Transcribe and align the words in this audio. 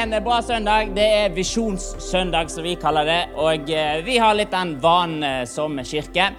en 0.00 0.24
bra 0.24 0.42
søndag. 0.42 0.94
Det 0.96 1.04
er 1.04 1.32
Visjonssøndag, 1.34 2.48
som 2.48 2.64
vi 2.64 2.72
kaller 2.80 3.04
det. 3.04 3.18
Og 3.36 3.68
eh, 3.68 3.98
vi 4.04 4.14
har 4.16 4.32
litt 4.36 4.52
den 4.52 4.78
vanen 4.80 5.24
eh, 5.26 5.42
som 5.44 5.76
kirke 5.84 6.30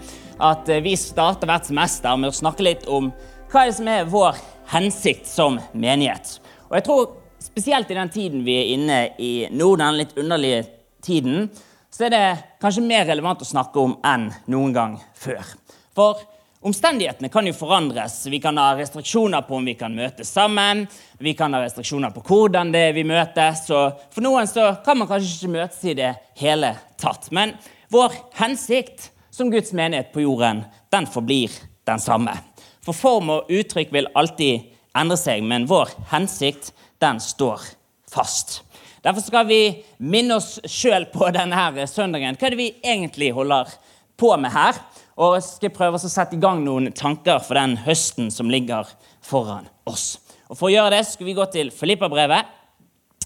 at 0.41 0.69
eh, 0.71 0.81
vi 0.81 0.95
starter 0.97 1.45
hvert 1.45 1.67
semester 1.69 2.17
med 2.17 2.31
å 2.31 2.37
snakke 2.39 2.65
litt 2.65 2.87
om 2.89 3.11
hva 3.51 3.67
som 3.69 3.89
er 3.91 4.09
vår 4.09 4.39
hensikt 4.71 5.29
som 5.29 5.59
menighet. 5.77 6.39
Og 6.71 6.79
jeg 6.79 6.87
tror 6.87 7.13
spesielt 7.43 7.93
i 7.93 7.99
den 7.99 8.09
tiden 8.09 8.41
vi 8.47 8.57
er 8.63 8.71
inne 8.73 8.99
i 9.21 9.31
nå, 9.53 9.69
den 9.77 9.99
litt 9.99 10.17
underlige 10.17 10.63
tiden, 11.05 11.51
så 11.93 12.07
er 12.07 12.15
det 12.15 12.25
kanskje 12.63 12.87
mer 12.87 13.05
relevant 13.11 13.45
å 13.45 13.51
snakke 13.51 13.83
om 13.83 13.99
enn 14.01 14.31
noen 14.49 14.73
gang 14.73 14.97
før. 15.13 15.53
For 15.93 16.25
Omstendighetene 16.61 17.29
kan 17.33 17.47
jo 17.47 17.55
forandres. 17.57 18.19
Vi 18.29 18.37
kan 18.39 18.57
ha 18.61 18.75
restriksjoner 18.77 19.41
på 19.47 19.55
om 19.57 19.65
vi 19.65 19.73
kan 19.73 19.95
møtes 19.97 20.29
sammen. 20.29 20.83
Vi 21.17 21.33
kan 21.33 21.55
ha 21.57 21.63
restriksjoner 21.63 22.13
på 22.13 22.21
hvordan 22.27 22.69
det 22.73 22.83
er 22.91 22.93
vi 22.93 23.05
møtes. 23.09 23.63
Og 23.73 23.97
for 24.13 24.21
noen 24.21 24.49
så 24.49 24.67
kan 24.85 24.99
man 24.99 25.09
kanskje 25.09 25.31
ikke 25.39 25.55
møtes 25.55 25.79
i 25.89 25.95
det 25.97 26.11
hele 26.37 26.75
tatt. 27.01 27.31
Men 27.33 27.55
vår 27.89 28.13
hensikt 28.37 29.09
som 29.33 29.49
Guds 29.49 29.73
menighet 29.73 30.13
på 30.13 30.21
jorden, 30.21 30.61
den 30.93 31.09
forblir 31.09 31.55
den 31.89 32.03
samme. 32.03 32.37
For 32.85 32.93
form 32.93 33.33
og 33.33 33.49
uttrykk 33.49 33.89
vil 33.95 34.11
alltid 34.13 34.69
endre 34.97 35.17
seg, 35.17 35.41
men 35.41 35.65
vår 35.69 35.89
hensikt, 36.13 36.75
den 37.01 37.17
står 37.23 37.63
fast. 38.11 38.59
Derfor 39.01 39.25
skal 39.25 39.47
vi 39.49 39.61
minne 39.97 40.37
oss 40.37 40.59
sjøl 40.69 41.09
på 41.09 41.31
denne 41.33 41.87
søndagen. 41.89 42.37
Hva 42.37 42.51
er 42.51 42.53
det 42.53 42.61
vi 42.61 42.73
egentlig 42.85 43.31
holder 43.33 43.73
på 44.21 44.35
med 44.37 44.53
her? 44.53 44.77
Og 45.21 45.35
jeg 45.37 45.43
skal 45.45 45.73
prøve 45.75 45.99
å 45.99 46.09
sette 46.09 46.33
i 46.33 46.41
gang 46.41 46.63
noen 46.65 46.89
tanker 46.97 47.43
for 47.45 47.59
den 47.59 47.75
høsten 47.85 48.31
som 48.33 48.49
ligger 48.49 48.89
foran 49.21 49.67
oss. 49.85 50.15
Og 50.49 50.57
For 50.57 50.67
å 50.67 50.73
gjøre 50.73 50.95
det 50.95 51.03
skal 51.11 51.27
vi 51.27 51.35
gå 51.37 51.45
til 51.53 51.69
Filippa-brevet. 51.71 52.47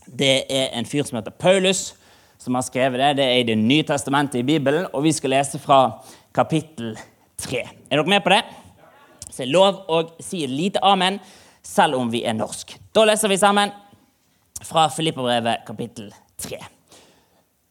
Det 0.06 0.34
er 0.52 0.74
en 0.76 0.86
fyr 0.86 1.06
som 1.08 1.16
heter 1.18 1.32
Paulus, 1.32 1.94
som 2.38 2.58
har 2.58 2.66
skrevet 2.68 3.00
det. 3.00 3.14
Det 3.22 3.24
er 3.26 3.40
i 3.40 3.48
Det 3.48 3.56
nye 3.58 3.86
testamentet 3.88 4.42
i 4.42 4.44
Bibelen, 4.44 4.90
og 4.92 5.06
vi 5.06 5.14
skal 5.16 5.32
lese 5.38 5.60
fra 5.60 6.02
kapittel 6.36 6.98
3. 7.40 7.62
Er 7.64 7.96
dere 7.96 8.12
med 8.12 8.24
på 8.24 8.34
det? 8.34 8.42
Så 9.30 9.38
det 9.38 9.46
er 9.48 9.56
lov 9.56 9.80
å 9.88 10.02
si 10.20 10.44
et 10.44 10.52
lite 10.52 10.84
amen, 10.84 11.20
selv 11.64 11.96
om 11.96 12.12
vi 12.12 12.26
er 12.28 12.36
norsk. 12.36 12.76
Da 12.94 13.06
leser 13.08 13.32
vi 13.32 13.40
sammen 13.40 13.72
fra 14.68 14.90
Filippa-brevet 14.92 15.64
kapittel 15.66 16.12
3. 16.44 16.60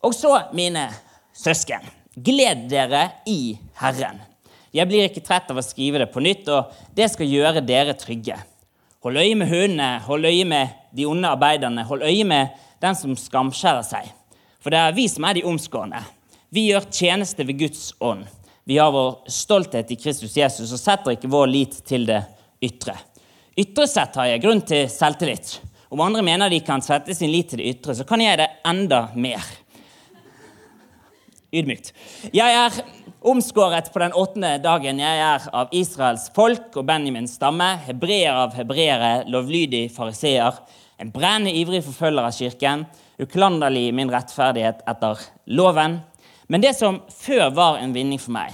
Og 0.05 0.17
så, 0.17 0.33
mine 0.57 0.89
søsken 1.37 1.85
Gled 2.15 2.69
dere 2.71 3.09
i 3.27 3.57
Herren. 3.81 4.21
Jeg 4.75 4.87
blir 4.91 5.07
ikke 5.07 5.23
trett 5.23 5.51
av 5.51 5.59
å 5.59 5.65
skrive 5.67 5.99
det 6.03 6.11
på 6.15 6.23
nytt, 6.23 6.47
og 6.51 6.71
det 6.95 7.09
skal 7.11 7.31
gjøre 7.31 7.63
dere 7.67 7.95
trygge. 7.99 8.37
Hold 9.03 9.19
øye 9.19 9.35
med 9.39 9.51
hundene, 9.51 9.89
hold 10.07 10.27
øye 10.27 10.45
med 10.49 10.77
de 10.95 11.07
onde 11.11 11.31
arbeiderne, 11.31 11.85
hold 11.87 12.07
øye 12.07 12.27
med 12.27 12.55
den 12.83 12.99
som 12.99 13.17
skamskjærer 13.19 13.87
seg. 13.87 14.13
For 14.63 14.71
det 14.73 14.81
er 14.81 14.95
vi 14.97 15.09
som 15.11 15.27
er 15.27 15.37
de 15.37 15.45
omskårne. 15.47 16.01
Vi 16.55 16.69
gjør 16.71 16.87
tjeneste 16.91 17.47
ved 17.47 17.59
Guds 17.59 17.91
ånd. 17.99 18.25
Vi 18.65 18.79
har 18.79 18.95
vår 18.95 19.27
stolthet 19.29 19.91
i 19.93 19.99
Kristus 20.01 20.39
Jesus 20.39 20.73
og 20.73 20.81
setter 20.81 21.17
ikke 21.17 21.29
vår 21.31 21.51
lit 21.51 21.81
til 21.87 22.07
det 22.09 22.23
ytre. 22.65 22.95
Ytre 23.61 23.89
sett 23.91 24.17
har 24.17 24.31
jeg 24.31 24.43
grunn 24.43 24.63
til 24.65 24.87
selvtillit. 24.91 25.59
Om 25.93 26.01
andre 26.07 26.23
mener 26.27 26.51
de 26.51 26.63
kan 26.65 26.83
sette 26.83 27.15
sin 27.15 27.31
lit 27.31 27.51
til 27.51 27.61
det 27.61 27.75
ytre, 27.75 27.95
så 27.99 28.07
kan 28.09 28.23
jeg 28.23 28.39
det 28.41 28.49
enda 28.67 29.09
mer 29.15 29.43
ydmykt. 31.55 31.93
Jeg 32.35 32.57
er 32.59 32.79
omskåret 33.25 33.91
på 33.93 34.03
den 34.03 34.13
åttende 34.13 34.57
dagen. 34.63 35.01
Jeg 35.01 35.21
er 35.25 35.47
av 35.57 35.73
Israels 35.75 36.27
folk 36.35 36.75
og 36.77 36.87
Benjamins 36.89 37.37
stamme, 37.39 37.71
hebreer 37.87 38.37
av 38.45 38.57
hebreere, 38.59 39.13
lovlydig 39.33 39.87
fariseer, 39.95 40.59
en 41.01 41.11
brennende 41.15 41.55
ivrig 41.57 41.83
forfølger 41.87 42.29
av 42.29 42.37
kirken, 42.37 42.85
uklanderlig 43.19 43.89
min 43.97 44.13
rettferdighet 44.13 44.85
etter 44.91 45.23
loven. 45.47 45.99
Men 46.47 46.63
det 46.63 46.75
som 46.79 47.01
før 47.11 47.49
var 47.57 47.81
en 47.81 47.95
vinning 47.97 48.21
for 48.21 48.35
meg, 48.37 48.53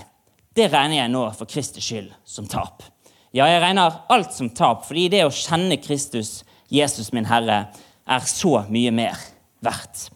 det 0.56 0.70
regner 0.72 1.02
jeg 1.02 1.12
nå 1.12 1.24
for 1.36 1.50
Kristi 1.50 1.82
skyld 1.84 2.10
som 2.26 2.48
tap. 2.50 2.84
Ja, 3.30 3.46
jeg 3.46 3.60
regner 3.62 4.00
alt 4.10 4.32
som 4.34 4.50
tap, 4.50 4.86
fordi 4.88 5.08
det 5.12 5.24
å 5.26 5.34
kjenne 5.34 5.78
Kristus, 5.82 6.40
Jesus 6.70 7.12
min 7.14 7.28
Herre, 7.30 7.68
er 8.10 8.26
så 8.26 8.64
mye 8.70 8.90
mer 8.94 9.18
verdt. 9.62 10.08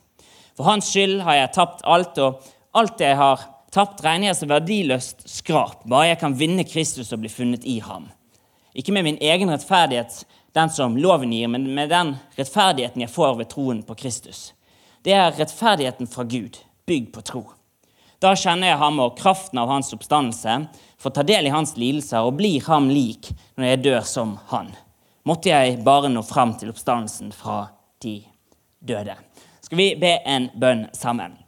For 0.55 0.67
hans 0.67 0.89
skyld 0.91 1.21
har 1.27 1.39
jeg 1.39 1.55
tapt 1.55 1.85
alt, 1.87 2.19
og 2.19 2.43
Alt 2.75 3.01
jeg 3.01 3.15
har 3.15 3.41
tapt, 3.71 4.01
regner 4.03 4.33
jeg 4.33 4.37
som 4.41 4.51
verdiløst 4.51 5.29
skrap, 5.31 5.85
bare 5.87 6.09
jeg 6.09 6.21
kan 6.25 6.35
vinne 6.35 6.65
Kristus 6.67 7.13
og 7.15 7.21
bli 7.23 7.31
funnet 7.31 7.67
i 7.71 7.77
ham. 7.85 8.09
Ikke 8.75 8.91
med 8.95 9.07
min 9.07 9.19
egen 9.23 9.53
rettferdighet, 9.53 10.25
den 10.55 10.71
som 10.75 10.97
loven 10.99 11.31
gir, 11.31 11.51
men 11.51 11.69
med 11.75 11.93
den 11.95 12.17
rettferdigheten 12.35 13.05
jeg 13.05 13.13
får 13.15 13.37
ved 13.39 13.51
troen 13.53 13.83
på 13.87 13.95
Kristus. 13.99 14.49
Det 15.07 15.15
er 15.15 15.35
rettferdigheten 15.39 16.11
fra 16.11 16.25
Gud, 16.27 16.59
bygd 16.87 17.13
på 17.15 17.23
tro. 17.27 17.45
Da 18.19 18.33
kjenner 18.35 18.73
jeg 18.73 18.81
ham 18.83 18.99
og 19.05 19.19
kraften 19.19 19.63
av 19.63 19.71
hans 19.71 19.95
oppstandelse, 19.95 20.59
får 20.99 21.15
ta 21.15 21.27
del 21.27 21.47
i 21.47 21.55
hans 21.55 21.77
lidelser 21.79 22.27
og 22.27 22.39
blir 22.41 22.65
ham 22.67 22.91
lik 22.91 23.31
når 23.55 23.69
jeg 23.69 23.83
dør 23.87 24.03
som 24.09 24.35
han. 24.51 24.73
Måtte 25.29 25.55
jeg 25.55 25.79
bare 25.87 26.11
nå 26.11 26.27
fram 26.27 26.57
til 26.59 26.75
oppstandelsen 26.75 27.31
fra 27.37 27.69
de 28.03 28.19
døde. 28.83 29.15
Skal 29.63 29.79
vi 29.79 29.93
be 30.01 30.17
en 30.27 30.51
bønn 30.59 30.89
sammen? 30.97 31.44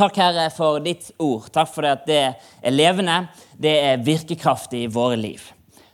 Takk, 0.00 0.16
Herre, 0.16 0.46
for 0.50 0.78
ditt 0.80 1.10
ord. 1.20 1.50
Takk 1.52 1.68
for 1.74 1.84
at 1.84 2.06
det 2.08 2.20
er 2.32 2.72
levende, 2.72 3.26
det 3.60 3.72
er 3.84 3.98
virkekraftig 4.00 4.86
i 4.86 4.88
våre 4.88 5.18
liv. 5.20 5.42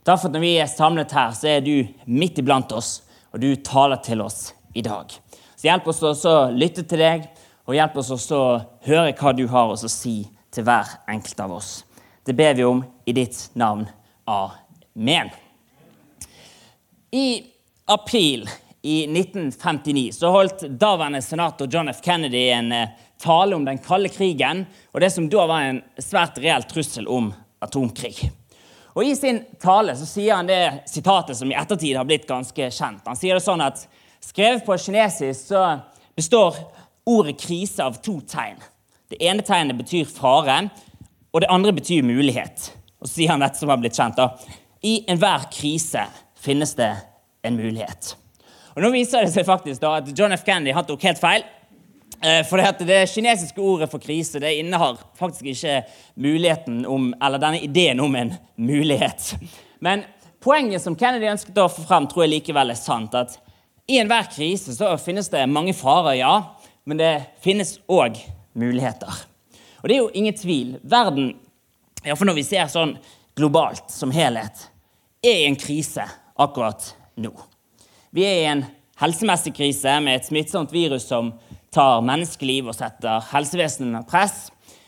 Takk 0.07 0.21
for 0.21 0.29
at 0.29 0.37
når 0.37 0.45
vi 0.45 0.51
er 0.63 0.69
samlet 0.71 1.15
her, 1.17 1.33
så 1.35 1.49
er 1.57 1.65
du 1.67 1.89
midt 2.07 2.39
iblant 2.39 2.71
oss, 2.71 3.01
og 3.35 3.43
du 3.43 3.49
taler 3.67 3.99
til 4.07 4.23
oss 4.23 4.53
i 4.79 4.85
dag. 4.87 5.11
Så 5.59 5.67
Hjelp 5.67 5.91
oss 5.91 6.05
også 6.07 6.35
å 6.37 6.45
lytte 6.55 6.85
til 6.87 7.03
deg, 7.03 7.25
og 7.67 7.75
hjelp 7.75 7.99
oss 7.99 8.13
også 8.15 8.39
å 8.39 8.53
høre 8.87 9.17
hva 9.19 9.33
du 9.35 9.43
har 9.51 9.75
å 9.75 9.91
si 9.91 10.15
til 10.55 10.69
hver 10.69 10.93
enkelt 11.11 11.43
av 11.43 11.57
oss. 11.57 11.73
Det 12.23 12.37
ber 12.39 12.55
vi 12.55 12.69
om 12.69 12.85
i 13.11 13.17
ditt 13.17 13.41
navn. 13.59 13.89
Amen. 14.31 15.35
I 17.11 17.27
april 17.91 18.47
i 18.87 19.03
1959 19.05 20.13
så 20.15 20.31
holdt 20.31 20.61
daværende 20.79 21.23
senator 21.23 21.67
John 21.73 21.89
F. 21.89 22.01
Kennedy 22.05 22.45
en 22.55 22.73
eh, 22.73 22.89
tale 23.19 23.57
om 23.57 23.65
den 23.67 23.81
kalde 23.83 24.13
krigen 24.15 24.63
og 24.93 25.01
det 25.03 25.11
som 25.11 25.27
da 25.33 25.47
var 25.51 25.65
en 25.67 25.81
svært 25.99 26.39
reell 26.39 26.63
trussel 26.71 27.09
om 27.11 27.33
atomkrig. 27.65 28.29
Og 28.95 29.05
I 29.05 29.17
sin 29.19 29.41
tale 29.61 29.97
så 29.99 30.07
sier 30.07 30.39
han 30.39 30.47
det 30.47 30.87
sitatet 30.89 31.35
som 31.37 31.51
i 31.51 31.57
ettertid 31.59 31.99
har 31.99 32.07
blitt 32.07 32.29
ganske 32.29 32.69
kjent. 32.71 33.03
Han 33.05 33.19
sier 33.19 33.35
det 33.35 33.45
sånn 33.45 33.65
at 33.65 33.83
skrevet 34.23 34.63
på 34.65 34.77
kinesisk 34.79 35.51
så 35.51 35.65
består 36.17 36.55
ordet 37.07 37.35
krise 37.43 37.85
av 37.85 37.99
to 38.07 38.21
tegn. 38.23 38.63
Det 39.11 39.19
ene 39.23 39.43
tegnet 39.47 39.79
betyr 39.79 40.07
fare, 40.09 40.61
og 41.35 41.43
det 41.43 41.51
andre 41.53 41.75
betyr 41.75 42.07
mulighet. 42.07 42.71
Og 43.03 43.11
så 43.11 43.19
sier 43.19 43.35
han 43.35 43.43
dette 43.43 43.61
som 43.61 43.75
har 43.75 43.83
blitt 43.83 43.99
kjent. 43.99 44.17
da. 44.17 44.31
I 44.87 45.03
enhver 45.11 45.51
krise 45.53 46.07
finnes 46.39 46.75
det 46.79 46.93
en 47.43 47.59
mulighet. 47.59 48.15
Og 48.77 48.83
Nå 48.85 48.91
viser 48.93 49.25
det 49.25 49.33
seg 49.33 49.47
faktisk 49.49 49.81
da 49.81 49.95
at 50.03 50.11
John 50.13 50.35
F. 50.37 50.43
Kennedy 50.45 50.75
han 50.77 50.85
tok 50.85 51.05
helt 51.09 51.21
feil. 51.21 51.45
Eh, 52.21 52.43
for 52.45 52.61
det 52.85 53.07
kinesiske 53.09 53.61
ordet 53.61 53.89
for 53.89 54.01
krise 54.01 54.41
det 54.41 54.53
innehar 54.61 54.99
faktisk 55.17 55.49
ikke 55.49 55.79
muligheten 56.21 56.83
om, 56.85 57.15
eller 57.23 57.41
denne 57.41 57.63
ideen 57.65 58.01
om 58.05 58.15
en 58.21 58.35
mulighet. 58.57 59.33
Men 59.81 60.05
poenget 60.45 60.85
som 60.85 60.97
Kennedy 60.97 61.29
ønsket 61.33 61.57
å 61.57 61.71
få 61.73 61.87
frem, 61.89 62.05
tror 62.09 62.27
jeg 62.27 62.35
likevel 62.35 62.73
er 62.73 62.81
sant. 62.81 63.15
at 63.15 63.39
I 63.89 64.03
enhver 64.03 64.29
krise 64.37 64.77
så 64.77 64.93
finnes 65.01 65.33
det 65.33 65.47
mange 65.49 65.73
farer, 65.73 66.21
ja, 66.21 66.35
men 66.85 67.01
det 67.01 67.15
finnes 67.41 67.79
òg 67.89 68.21
muligheter. 68.53 69.25
Og 69.81 69.89
det 69.89 69.97
er 69.97 70.03
jo 70.03 70.13
ingen 70.13 70.37
tvil. 70.37 70.77
Verden, 70.85 71.33
iallfall 72.05 72.29
når 72.29 72.41
vi 72.43 72.49
ser 72.53 72.69
sånn 72.69 72.99
globalt 73.37 73.89
som 73.89 74.13
helhet, 74.13 74.69
er 75.25 75.45
i 75.45 75.49
en 75.49 75.57
krise 75.57 76.05
akkurat 76.37 76.93
nå. 77.17 77.33
Vi 78.17 78.25
er 78.25 78.37
i 78.41 78.45
en 78.49 78.63
helsemessig 78.97 79.51
krise 79.59 79.93
med 80.01 80.17
et 80.17 80.25
smittsomt 80.25 80.71
virus 80.73 81.05
som 81.11 81.35
tar 81.75 81.99
menneskeliv 82.01 82.71
og 82.71 82.77
setter 82.79 83.21
helsevesenet 83.29 83.91
under 83.91 84.07
press. 84.09 84.47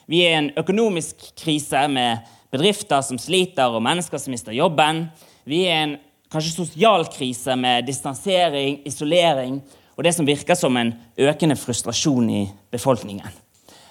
Vi 0.09 0.23
er 0.25 0.31
i 0.31 0.39
en 0.39 0.49
økonomisk 0.57 1.27
krise 1.37 1.83
med 1.93 2.23
bedrifter 2.49 3.05
som 3.05 3.21
sliter, 3.21 3.69
og 3.69 3.85
mennesker 3.85 4.23
som 4.23 4.33
mister 4.33 4.57
jobben. 4.57 5.03
Vi 5.45 5.59
er 5.67 5.75
i 5.75 5.83
en 5.83 5.93
kanskje 6.33 6.55
sosial 6.55 7.05
krise 7.13 7.59
med 7.61 7.85
distansering, 7.91 8.81
isolering 8.89 9.61
og 9.99 10.09
det 10.09 10.15
som 10.17 10.25
virker 10.25 10.57
som 10.57 10.81
en 10.81 10.95
økende 11.21 11.59
frustrasjon 11.61 12.33
i 12.33 12.43
befolkningen. 12.73 13.29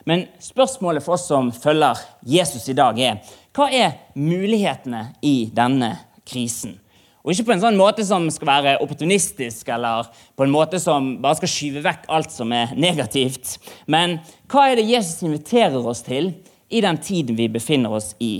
Men 0.09 0.25
spørsmålet 0.41 1.05
for 1.05 1.19
oss 1.19 1.29
som 1.29 1.53
følger 1.53 2.01
Jesus 2.25 2.65
i 2.73 2.77
dag, 2.81 2.97
er 2.97 3.21
hva 3.53 3.69
er 3.69 3.97
mulighetene 4.17 5.11
i 5.21 5.51
denne 5.53 5.93
krisen? 6.25 6.79
Og 7.27 7.33
ikke 7.33 7.49
på 7.49 7.51
en 7.57 7.59
sånn 7.59 7.75
måte 7.75 8.05
som 8.07 8.23
skal 8.31 8.47
være 8.47 8.73
opportunistisk, 8.79 9.67
eller 9.75 10.07
på 10.39 10.45
en 10.45 10.51
måte 10.53 10.79
som 10.79 11.09
bare 11.19 11.35
skal 11.35 11.49
skyve 11.51 11.81
vekk 11.83 12.05
alt 12.15 12.31
som 12.31 12.53
er 12.55 12.69
negativt. 12.79 13.57
Men 13.83 14.21
hva 14.47 14.69
er 14.69 14.79
det 14.79 14.85
Jesus 14.87 15.25
inviterer 15.27 15.75
oss 15.75 16.05
til 16.05 16.29
i 16.71 16.79
den 16.85 16.99
tiden 17.03 17.35
vi 17.35 17.49
befinner 17.51 17.97
oss 17.97 18.13
i 18.23 18.37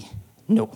nå? 0.55 0.69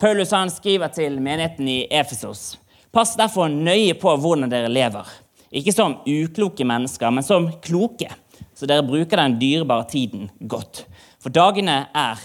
Paulus 0.00 0.32
han 0.32 0.48
skriver 0.48 0.88
til 0.96 1.18
menigheten 1.20 1.68
i 1.68 1.82
Efesos. 1.92 2.54
Pass 2.88 3.12
derfor 3.20 3.52
nøye 3.52 3.92
på 4.00 4.16
hvordan 4.16 4.48
dere 4.48 4.72
lever. 4.72 5.04
ikke 5.52 5.72
som 5.72 5.98
ukloke 6.08 6.64
mennesker, 6.64 7.10
men 7.10 7.24
som 7.24 7.50
kloke, 7.60 8.08
så 8.56 8.64
dere 8.64 8.86
bruker 8.88 9.16
den 9.20 9.36
dyrebare 9.36 9.84
tiden 9.92 10.30
godt. 10.40 10.86
For 11.20 11.28
dagene 11.28 11.86
er 11.92 12.16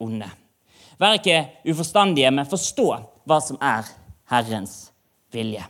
onde. 0.00 0.32
Vær 0.96 1.20
ikke 1.20 1.44
uforstandige, 1.68 2.30
men 2.30 2.48
forstå 2.48 2.88
hva 3.28 3.40
som 3.44 3.60
er 3.60 3.84
Herrens 4.30 4.92
vilje. 5.32 5.64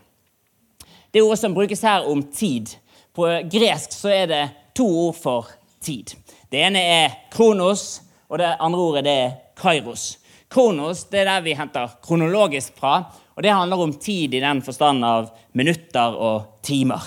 Det 1.10 1.22
ordet 1.22 1.38
som 1.38 1.54
brukes 1.54 1.82
her 1.82 2.08
om 2.08 2.22
tid. 2.22 2.70
På 3.14 3.28
gresk 3.52 3.92
så 3.92 4.12
er 4.12 4.26
det 4.28 4.42
to 4.76 4.86
ord 5.06 5.16
for 5.16 5.48
tid. 5.80 6.12
Det 6.50 6.60
ene 6.60 6.80
er 6.80 7.14
kronos, 7.32 8.02
og 8.28 8.38
det 8.38 8.56
andre 8.60 8.80
ordet 8.80 9.04
det 9.06 9.14
er 9.22 9.36
kairos. 9.56 10.16
Kronos 10.52 11.06
det 11.10 11.22
er 11.22 11.30
der 11.30 11.44
vi 11.46 11.56
henter 11.58 11.96
kronologisk 12.04 12.76
fra, 12.78 12.98
og 13.34 13.42
det 13.42 13.52
handler 13.52 13.82
om 13.82 13.94
tid 14.00 14.34
i 14.34 14.42
den 14.44 14.62
forstand 14.62 15.04
av 15.04 15.30
minutter 15.52 16.16
og 16.16 16.60
timer. 16.64 17.02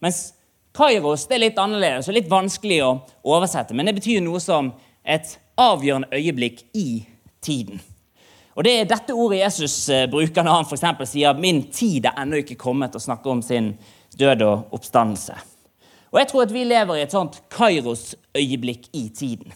Mens 0.00 0.30
kairos 0.76 1.26
det 1.28 1.38
er 1.38 1.44
litt 1.46 1.60
annerledes 1.60 2.08
og 2.08 2.16
litt 2.16 2.30
vanskelig 2.30 2.80
å 2.84 2.96
oversette, 3.28 3.76
men 3.76 3.88
det 3.88 3.96
betyr 4.00 4.24
noe 4.24 4.40
som 4.42 4.72
et 5.04 5.36
avgjørende 5.60 6.10
øyeblikk 6.16 6.64
i 6.76 7.04
tiden. 7.44 7.80
Og 8.60 8.64
Det 8.64 8.72
er 8.76 8.88
dette 8.90 9.14
ordet 9.16 9.38
Jesus 9.38 9.88
eh, 9.88 10.02
bruker 10.04 10.44
når 10.44 10.58
han 10.58 10.66
for 10.68 11.06
sier 11.08 11.32
'min 11.32 11.62
tid 11.72 12.04
er 12.04 12.18
ennå 12.20 12.42
ikke 12.42 12.60
kommet', 12.60 12.94
og 12.94 13.00
snakker 13.00 13.30
om 13.30 13.40
sin 13.42 13.78
død 14.18 14.42
og 14.42 14.74
oppstandelse. 14.76 15.32
Og 16.12 16.18
Jeg 16.18 16.28
tror 16.28 16.42
at 16.42 16.52
vi 16.52 16.64
lever 16.64 16.94
i 16.96 17.02
et 17.02 17.10
sånt 17.12 17.40
Kairos-øyeblikk 17.48 18.90
i 18.92 19.08
tiden. 19.08 19.52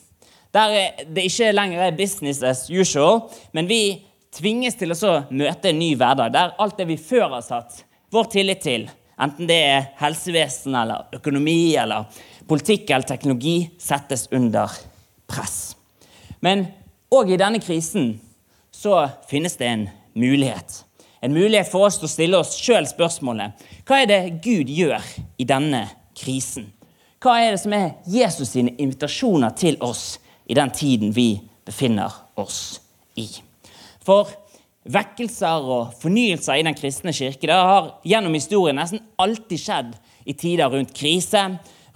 Der 0.55 0.91
det 1.05 1.25
ikke 1.25 1.53
lenger 1.53 1.83
er 1.83 1.97
business 1.97 2.43
as 2.43 2.71
usual, 2.71 3.29
men 3.53 3.69
vi 3.69 4.07
tvinges 4.33 4.75
til 4.75 4.93
å 4.93 5.27
møte 5.31 5.69
en 5.69 5.79
ny 5.79 5.95
hverdag 5.97 6.33
der 6.33 6.57
alt 6.59 6.79
det 6.79 6.89
vi 6.89 6.97
før 6.97 7.29
har 7.29 7.43
satt 7.43 7.85
vår 8.11 8.25
tillit 8.25 8.61
til, 8.61 8.91
enten 9.21 9.47
det 9.47 9.61
er 9.69 9.89
helsevesen 10.01 10.75
eller 10.75 11.13
økonomi 11.13 11.77
eller 11.77 12.07
politikk 12.49 12.91
eller 12.91 13.05
teknologi, 13.05 13.71
settes 13.79 14.29
under 14.33 14.71
press. 15.29 15.77
Men 16.41 16.69
òg 17.13 17.35
i 17.35 17.37
denne 17.37 17.61
krisen 17.61 18.15
så 18.85 19.09
finnes 19.29 19.57
det 19.57 19.67
en 19.67 19.89
mulighet. 20.13 20.85
En 21.21 21.33
mulighet 21.33 21.71
for 21.73 21.87
oss 21.87 21.97
til 21.97 22.09
å 22.09 22.13
stille 22.13 22.41
oss 22.43 22.57
sjøl 22.61 22.85
spørsmålet 22.85 23.63
hva 23.89 24.03
er 24.03 24.11
det 24.11 24.21
Gud 24.45 24.69
gjør 24.69 25.01
i 25.41 25.47
denne 25.49 25.87
krisen? 26.19 26.67
Hva 27.25 27.39
er 27.41 27.55
det 27.55 27.63
som 27.63 27.73
er 27.73 27.95
Jesus 28.13 28.53
sine 28.53 28.75
invitasjoner 28.77 29.55
til 29.57 29.79
oss 29.85 30.19
i 30.45 30.57
den 30.59 30.73
tiden 30.77 31.15
vi 31.17 31.39
befinner 31.65 32.13
oss 32.37 32.83
i? 33.17 33.25
For 34.05 34.29
vekkelser 34.85 35.65
og 35.65 35.97
fornyelser 36.03 36.61
i 36.61 36.69
den 36.69 36.77
kristne 36.77 37.17
kirke 37.17 37.49
det 37.49 37.57
har 37.57 37.95
gjennom 38.05 38.37
historien 38.37 38.77
nesten 38.77 39.01
alltid 39.17 39.65
skjedd 39.65 39.97
i 40.29 40.37
tider 40.37 40.69
rundt 40.69 40.93
krise, 40.93 41.47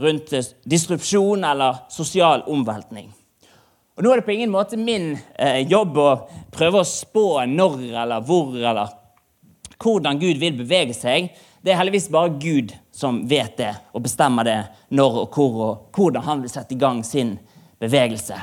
rundt 0.01 0.33
disrupsjon 0.65 1.45
eller 1.45 1.85
sosial 1.93 2.49
omveltning. 2.49 3.13
Og 3.99 4.05
Nå 4.05 4.13
er 4.13 4.21
det 4.21 4.29
på 4.29 4.31
ingen 4.31 4.53
måte 4.55 4.77
min 4.79 5.17
eh, 5.35 5.65
jobb 5.67 5.97
å 5.99 6.11
prøve 6.55 6.85
å 6.85 6.87
spå 6.87 7.41
når 7.51 7.81
eller 7.99 8.23
hvor 8.23 8.53
eller 8.55 8.93
hvordan 9.75 10.21
Gud 10.21 10.39
vil 10.39 10.55
bevege 10.61 10.95
seg. 10.95 11.33
Det 11.59 11.73
er 11.73 11.81
heldigvis 11.81 12.07
bare 12.15 12.31
Gud 12.39 12.71
som 12.95 13.25
vet 13.27 13.57
det 13.59 13.73
og 13.91 14.05
bestemmer 14.05 14.47
det 14.47 14.61
når 14.95 15.17
og 15.25 15.35
hvor 15.35 15.57
og 15.65 15.99
hvordan 15.99 16.27
han 16.29 16.45
vil 16.45 16.53
sette 16.53 16.77
i 16.77 16.79
gang 16.79 17.01
sin 17.03 17.33
bevegelse. 17.83 18.39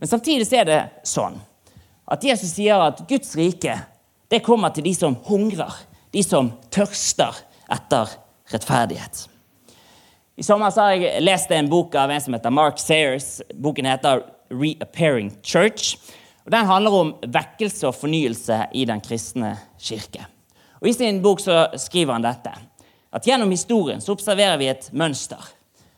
Men 0.00 0.08
samtidig 0.08 0.48
er 0.56 0.64
det 0.64 0.80
sånn 1.04 1.36
at 2.08 2.24
Jesus 2.24 2.56
sier 2.56 2.80
at 2.86 3.04
Guds 3.12 3.36
rike 3.36 3.76
det 4.32 4.40
kommer 4.46 4.72
til 4.72 4.88
de 4.88 4.94
som 4.96 5.18
hungrer, 5.28 5.76
de 6.16 6.24
som 6.24 6.48
tørster 6.72 7.36
etter 7.76 8.16
rettferdighet. 8.54 9.26
I 10.40 10.48
sommer 10.48 10.72
har 10.72 10.96
jeg 10.96 11.20
lest 11.28 11.52
en 11.52 11.68
bok 11.68 11.92
av 12.00 12.08
en 12.08 12.24
som 12.24 12.32
heter 12.32 12.56
Mark 12.56 12.80
Sayers. 12.80 13.42
Boken 13.52 13.92
heter 13.92 14.24
Reappearing 14.50 15.32
Church. 15.42 15.98
og 16.44 16.52
Den 16.52 16.66
handler 16.66 16.96
om 16.96 17.14
vekkelse 17.26 17.88
og 17.88 17.94
fornyelse 17.94 18.62
i 18.72 18.84
den 18.88 19.00
kristne 19.00 19.56
kirke. 19.80 20.26
Og 20.80 20.88
I 20.88 20.94
sin 20.94 21.22
bok 21.22 21.40
så 21.42 21.66
skriver 21.76 22.14
han 22.16 22.24
dette. 22.24 22.52
At 23.12 23.26
Gjennom 23.26 23.50
historien 23.50 24.00
så 24.00 24.12
observerer 24.12 24.58
vi 24.60 24.68
et 24.68 24.90
mønster. 24.92 25.40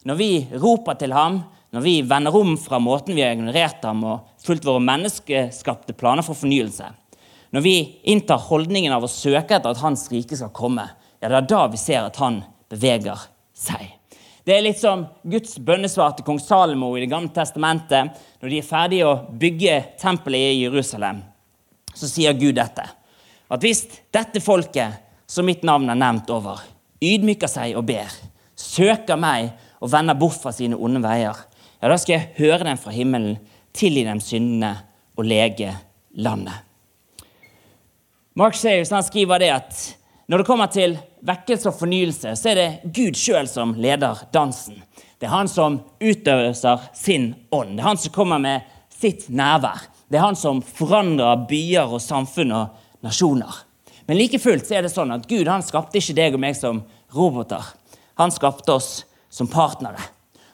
Når 0.04 0.16
vi 0.16 0.30
roper 0.62 0.96
til 0.96 1.12
ham, 1.12 1.42
når 1.70 1.84
vi 1.84 2.00
vender 2.02 2.34
om 2.34 2.56
fra 2.58 2.78
måten 2.82 3.14
vi 3.14 3.22
har 3.22 3.36
ignorert 3.36 3.84
ham 3.84 4.02
og 4.04 4.30
fulgt 4.42 4.64
våre 4.66 4.82
menneskeskapte 4.82 5.94
planer 5.94 6.24
for 6.26 6.38
fornyelse, 6.38 6.88
når 7.50 7.64
vi 7.66 7.76
inntar 8.10 8.42
holdningen 8.46 8.94
av 8.94 9.04
å 9.04 9.10
søke 9.10 9.58
etter 9.58 9.72
at 9.72 9.82
Hans 9.82 10.06
rike 10.12 10.38
skal 10.38 10.52
komme, 10.54 10.86
ja, 11.20 11.28
det 11.28 11.36
er 11.36 11.48
da 11.50 11.64
vi 11.70 11.80
ser 11.80 12.06
at 12.06 12.18
han 12.22 12.40
beveger 12.70 13.26
seg. 13.52 13.99
Det 14.44 14.54
er 14.54 14.64
litt 14.64 14.80
som 14.80 15.04
Guds 15.28 15.58
bønnesvar 15.60 16.14
til 16.16 16.24
kong 16.24 16.40
Salomo 16.40 16.94
i 16.96 17.02
Det 17.02 17.10
gamle 17.12 17.32
testamentet. 17.34 18.16
Når 18.40 18.48
de 18.48 18.58
er 18.58 18.66
ferdige 18.66 19.08
å 19.08 19.18
bygge 19.36 19.76
tempelet 20.00 20.54
i 20.54 20.62
Jerusalem, 20.64 21.20
så 21.92 22.08
sier 22.08 22.36
Gud 22.38 22.56
dette. 22.56 22.86
At 23.50 23.64
hvis 23.64 23.84
dette 24.14 24.40
folket, 24.40 25.06
som 25.30 25.46
mitt 25.46 25.62
navn 25.66 25.90
er 25.90 25.98
nevnt 25.98 26.30
over, 26.32 26.62
ydmyker 27.02 27.50
seg 27.50 27.76
og 27.78 27.86
ber, 27.90 28.10
søker 28.56 29.20
meg 29.20 29.52
og 29.80 29.92
vender 29.92 30.18
bort 30.18 30.40
fra 30.40 30.52
sine 30.54 30.78
onde 30.78 31.02
veier, 31.04 31.36
ja, 31.80 31.88
da 31.88 31.96
skal 32.00 32.16
jeg 32.16 32.32
høre 32.40 32.66
dem 32.66 32.80
fra 32.80 32.92
himmelen, 32.92 33.38
tilgi 33.76 34.04
dem 34.04 34.20
syndene 34.24 34.74
og 35.16 35.28
lege 35.28 35.72
landet. 36.16 36.66
Mark 38.38 38.56
Sayers 38.56 38.92
skriver 39.06 39.42
det 39.42 39.50
at 39.52 39.80
når 40.30 40.38
det 40.38 40.46
kommer 40.46 40.68
til 40.70 40.92
vekkelse 41.26 41.72
og 41.72 41.74
fornyelse, 41.80 42.36
så 42.38 42.52
er 42.52 42.58
det 42.58 42.92
Gud 42.94 43.16
sjøl 43.18 43.48
som 43.50 43.72
leder 43.74 44.20
dansen. 44.30 44.76
Det 45.18 45.26
er 45.26 45.32
han 45.34 45.50
som 45.50 45.80
utøver 45.98 46.54
sin 46.94 47.32
ånd. 47.50 47.72
Det 47.74 47.82
er 47.82 47.88
han 47.88 47.98
som 47.98 48.14
kommer 48.14 48.38
med 48.38 48.68
sitt 48.94 49.26
nærvær. 49.26 49.88
Det 50.06 50.20
er 50.20 50.28
han 50.28 50.38
som 50.38 50.62
forandrer 50.62 51.48
byer 51.50 51.96
og 51.96 51.98
samfunn 52.04 52.54
og 52.54 52.78
nasjoner. 53.02 53.58
Men 54.06 54.20
like 54.20 54.38
fullt 54.38 54.70
er 54.70 54.86
det 54.86 54.94
sånn 54.94 55.10
at 55.16 55.26
Gud 55.26 55.50
han 55.50 55.66
skapte 55.66 55.98
ikke 55.98 56.14
deg 56.20 56.38
og 56.38 56.44
meg 56.46 56.54
som 56.58 56.84
roboter. 57.14 57.66
Han 58.22 58.30
skapte 58.30 58.78
oss 58.78 58.90
som 59.34 59.50
partnere. 59.50 59.98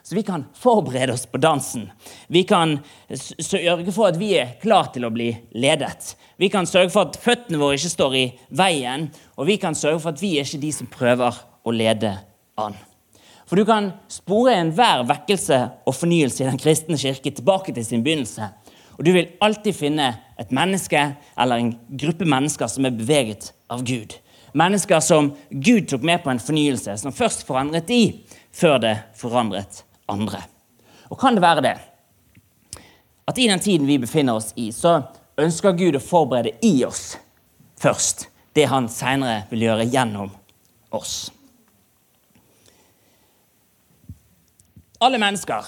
Så 0.07 0.15
vi 0.15 0.23
kan 0.23 0.45
forberede 0.55 1.13
oss 1.13 1.25
på 1.25 1.37
dansen. 1.37 1.89
Vi 2.27 2.43
kan 2.43 2.77
sørge 3.39 3.91
for 3.91 4.07
at 4.07 4.15
vi 4.15 4.29
er 4.39 4.53
klar 4.61 4.87
til 4.95 5.03
å 5.03 5.09
bli 5.11 5.33
ledet. 5.51 6.13
Vi 6.39 6.47
kan 6.47 6.63
sørge 6.63 6.93
for 6.93 7.09
at 7.09 7.17
føttene 7.19 7.59
våre 7.59 7.75
ikke 7.75 7.91
står 7.91 8.13
i 8.15 8.21
veien, 8.55 9.09
og 9.35 9.49
vi 9.49 9.57
kan 9.59 9.75
sørge 9.75 9.99
for 9.99 10.15
at 10.15 10.21
vi 10.23 10.29
er 10.37 10.47
ikke 10.47 10.61
de 10.61 10.69
som 10.71 10.87
prøver 10.87 11.35
å 11.59 11.73
lede 11.75 12.13
an. 12.55 12.77
For 13.51 13.59
du 13.59 13.65
kan 13.67 13.89
spore 14.07 14.53
enhver 14.55 15.03
vekkelse 15.09 15.57
og 15.83 15.97
fornyelse 15.99 16.45
i 16.45 16.47
den 16.47 16.61
kristne 16.61 16.95
kirke 17.01 17.33
tilbake 17.41 17.75
til 17.75 17.83
sin 17.83 18.05
begynnelse. 18.05 18.47
Og 18.95 19.03
du 19.03 19.11
vil 19.11 19.33
alltid 19.43 19.75
finne 19.75 20.05
et 20.39 20.55
menneske 20.55 21.01
eller 21.35 21.65
en 21.65 21.73
gruppe 21.99 22.23
mennesker 22.23 22.71
som 22.71 22.87
er 22.87 22.95
beveget 22.95 23.49
av 23.67 23.83
Gud. 23.83 24.15
Mennesker 24.55 25.03
som 25.03 25.33
Gud 25.51 25.91
tok 25.91 26.07
med 26.07 26.23
på 26.23 26.31
en 26.31 26.39
fornyelse, 26.39 26.95
som 26.95 27.11
først 27.11 27.43
forandret 27.43 27.91
de, 27.91 28.23
før 28.55 28.79
det 28.87 28.95
forandret 29.19 29.83
andre. 30.11 30.41
Og 31.11 31.19
kan 31.19 31.37
det 31.37 31.43
være 31.43 31.63
det 31.65 31.77
at 33.27 33.37
i 33.37 33.47
den 33.47 33.59
tiden 33.59 33.87
vi 33.87 33.99
befinner 33.99 34.39
oss 34.39 34.53
i, 34.55 34.71
så 34.71 35.01
ønsker 35.37 35.75
Gud 35.75 35.97
å 35.99 36.03
forberede 36.03 36.55
i 36.65 36.79
oss 36.87 37.17
først 37.77 38.29
det 38.55 38.69
han 38.71 38.87
seinere 38.89 39.43
vil 39.51 39.67
gjøre 39.67 39.87
gjennom 39.91 40.31
oss. 40.95 41.27
Alle 45.03 45.19
mennesker, 45.21 45.67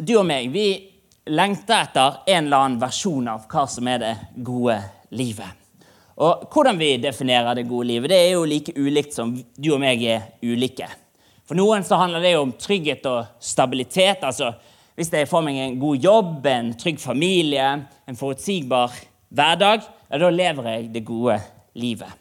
du 0.00 0.16
og 0.18 0.26
meg, 0.26 0.48
vi 0.50 0.66
lengter 1.30 1.84
etter 1.84 2.22
en 2.26 2.48
eller 2.48 2.64
annen 2.64 2.80
versjon 2.80 3.28
av 3.30 3.44
hva 3.50 3.66
som 3.70 3.86
er 3.92 4.00
det 4.02 4.14
gode 4.42 4.80
livet. 5.14 5.60
Og 6.20 6.48
Hvordan 6.52 6.80
vi 6.80 6.96
definerer 7.00 7.54
det 7.56 7.68
gode 7.68 7.92
livet, 7.92 8.10
det 8.10 8.18
er 8.18 8.32
jo 8.34 8.48
like 8.48 8.74
ulikt 8.76 9.14
som 9.14 9.30
du 9.36 9.70
og 9.70 9.80
meg 9.80 10.02
er 10.02 10.26
ulike. 10.42 10.88
For 11.50 11.58
noen 11.58 11.82
så 11.82 11.96
handler 11.98 12.22
det 12.22 12.30
jo 12.30 12.44
om 12.44 12.50
trygghet 12.54 13.06
og 13.10 13.30
stabilitet. 13.42 14.20
altså 14.22 14.52
Hvis 14.94 15.08
jeg 15.10 15.26
får 15.26 15.40
meg 15.42 15.56
en 15.58 15.78
god 15.80 16.04
jobb, 16.04 16.44
en 16.46 16.68
trygg 16.78 17.00
familie, 17.02 17.64
en 18.06 18.18
forutsigbar 18.18 18.92
hverdag, 19.34 19.80
ja, 19.82 20.20
da 20.22 20.28
lever 20.30 20.68
jeg 20.70 20.84
det 20.94 21.00
gode 21.08 21.40
livet. 21.74 22.12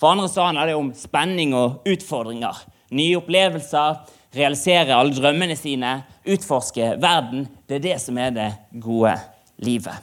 For 0.00 0.08
andre 0.08 0.30
så 0.32 0.46
handler 0.46 0.70
det 0.70 0.76
om 0.78 0.88
spenning 0.96 1.52
og 1.52 1.84
utfordringer. 1.84 2.62
Nye 2.96 3.18
opplevelser, 3.20 3.98
realisere 4.32 4.96
alle 4.96 5.12
drømmene 5.18 5.56
sine, 5.60 5.90
utforske 6.24 6.94
verden. 7.02 7.44
Det 7.68 7.76
er 7.76 7.84
det 7.90 7.98
som 8.00 8.16
er 8.16 8.32
det 8.32 8.46
gode 8.80 9.12
livet. 9.60 10.00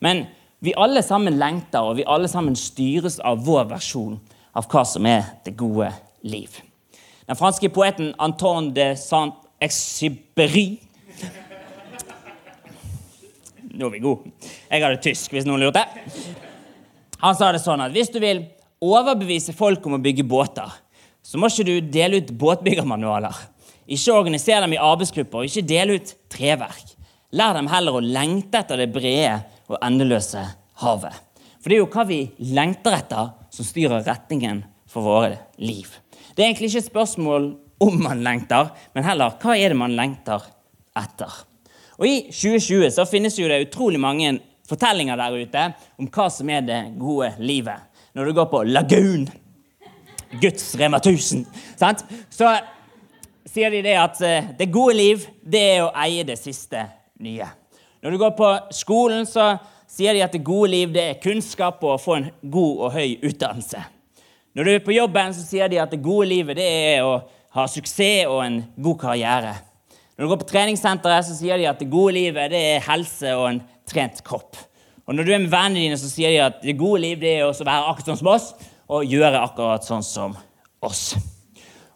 Men 0.00 0.24
vi 0.64 0.72
alle 0.72 1.04
sammen 1.04 1.36
lengter, 1.36 1.84
og 1.84 2.00
vi 2.00 2.08
alle 2.08 2.32
sammen 2.32 2.56
styres 2.56 3.20
av 3.20 3.44
vår 3.44 3.68
versjon 3.74 4.16
av 4.56 4.72
hva 4.72 4.86
som 4.88 5.04
er 5.04 5.34
det 5.44 5.52
gode 5.60 5.90
liv. 6.24 6.56
Den 7.26 7.38
franske 7.38 7.68
poeten 7.74 8.12
Antoine 8.22 8.70
de 8.74 8.92
Saint-Exupéry 8.98 10.66
Nå 13.76 13.88
er 13.90 13.92
vi 13.92 14.00
gode. 14.00 14.30
Jeg 14.70 14.80
hadde 14.80 15.00
tysk, 15.04 15.34
hvis 15.34 15.44
noen 15.44 15.60
lurte. 15.60 15.82
Han 17.20 17.36
sa 17.36 17.50
det 17.52 17.60
sånn 17.60 17.82
at 17.84 17.92
hvis 17.92 18.08
du 18.08 18.16
vil 18.22 18.46
overbevise 18.80 19.52
folk 19.56 19.84
om 19.84 19.98
å 19.98 20.00
bygge 20.00 20.24
båter, 20.24 20.70
så 21.20 21.36
må 21.36 21.50
ikke 21.50 21.66
du 21.68 21.90
dele 21.92 22.22
ut 22.22 22.32
båtbyggermanualer. 22.40 23.36
Ikke 23.84 24.14
organiser 24.16 24.64
dem 24.64 24.78
i 24.78 24.80
arbeidsgrupper, 24.80 25.42
og 25.42 25.50
ikke 25.50 25.68
dele 25.68 25.98
ut 26.00 26.14
treverk. 26.32 26.94
Lær 27.36 27.58
dem 27.58 27.68
heller 27.68 27.98
å 27.98 28.00
lengte 28.00 28.62
etter 28.62 28.80
det 28.80 28.88
brede 28.94 29.42
og 29.68 29.76
endeløse 29.84 30.46
havet. 30.80 31.20
For 31.60 31.68
det 31.68 31.76
er 31.76 31.82
jo 31.82 31.92
hva 31.92 32.08
vi 32.08 32.22
lengter 32.56 32.96
etter, 32.96 33.32
som 33.52 33.66
styrer 33.66 34.06
retningen 34.08 34.64
for 34.88 35.04
våre 35.04 35.36
liv. 35.60 35.90
Det 36.36 36.44
er 36.44 36.50
egentlig 36.50 36.68
ikke 36.68 36.82
et 36.84 36.90
spørsmål 36.90 37.46
om 37.80 37.94
man 38.04 38.20
lengter, 38.24 38.68
men 38.92 39.06
heller 39.08 39.38
hva 39.40 39.54
er 39.56 39.72
det 39.72 39.78
man 39.80 39.94
lengter 39.96 40.42
etter. 40.96 41.32
Og 41.96 42.04
I 42.04 42.16
2020 42.28 42.90
så 42.92 43.06
finnes 43.08 43.38
jo 43.40 43.48
det 43.48 43.62
utrolig 43.64 44.00
mange 44.00 44.34
fortellinger 44.68 45.16
der 45.16 45.38
ute 45.40 45.64
om 45.96 46.10
hva 46.12 46.26
som 46.32 46.52
er 46.52 46.66
det 46.66 46.80
gode 47.00 47.30
livet. 47.40 47.88
Når 48.12 48.28
du 48.28 48.36
går 48.36 48.50
på 48.52 48.62
Lagun, 48.68 49.24
Guds 50.42 50.74
Rema 50.76 51.00
1000, 51.00 51.46
sant? 51.80 52.04
så 52.28 52.52
sier 53.48 53.72
de 53.72 53.80
det 53.86 53.96
at 53.96 54.20
eh, 54.20 54.52
det 54.58 54.68
gode 54.74 54.98
liv 54.98 55.24
det 55.40 55.64
er 55.72 55.82
å 55.86 55.92
eie 56.04 56.26
det 56.28 56.36
siste 56.36 56.84
nye. 57.24 57.48
Når 58.04 58.12
du 58.12 58.20
går 58.20 58.36
på 58.36 58.54
skolen, 58.76 59.24
så 59.24 59.54
sier 59.88 60.12
de 60.12 60.24
at 60.26 60.36
det 60.36 60.44
gode 60.44 60.74
liv 60.74 60.92
det 60.92 61.10
er 61.14 61.20
kunnskap 61.22 61.80
og 61.80 61.96
å 61.96 62.00
få 62.02 62.20
en 62.20 62.32
god 62.44 62.88
og 62.88 62.98
høy 62.98 63.14
utdannelse. 63.24 63.86
Når 64.56 64.64
du 64.64 64.70
er 64.72 64.78
på 64.80 64.94
jobben, 64.94 65.34
så 65.36 65.42
sier 65.44 65.68
de 65.68 65.76
at 65.82 65.90
det 65.92 65.98
gode 66.00 66.30
livet 66.30 66.56
det 66.56 66.64
er 66.64 67.04
å 67.04 67.18
ha 67.58 67.66
suksess 67.68 68.24
og 68.24 68.38
en 68.40 68.62
god 68.80 68.96
karriere. 69.02 69.50
Når 70.16 70.24
du 70.24 70.30
går 70.30 70.38
på 70.40 70.46
treningssenteret, 70.48 71.26
så 71.28 71.34
sier 71.36 71.60
de 71.60 71.66
at 71.68 71.82
det 71.82 71.90
gode 71.92 72.14
livet 72.16 72.54
det 72.54 72.62
er 72.70 72.86
helse 72.86 73.34
og 73.36 73.50
en 73.50 73.58
trent 73.84 74.22
kropp. 74.24 74.56
Og 75.04 75.12
når 75.12 75.28
du 75.28 75.32
er 75.34 75.42
med 75.42 75.52
vennene 75.52 75.82
dine, 75.82 75.98
så 76.00 76.08
sier 76.08 76.32
de 76.32 76.38
at 76.40 76.64
det 76.64 76.76
gode 76.80 77.02
liv 77.04 77.20
det 77.20 77.34
er 77.34 77.44
å 77.44 77.52
være 77.52 77.90
akkurat 77.90 78.08
sånn 78.08 78.20
som 78.22 78.30
oss 78.32 78.46
og 78.88 79.12
gjøre 79.12 79.42
akkurat 79.42 79.84
sånn 79.84 80.06
som 80.08 80.38
oss. 80.88 81.04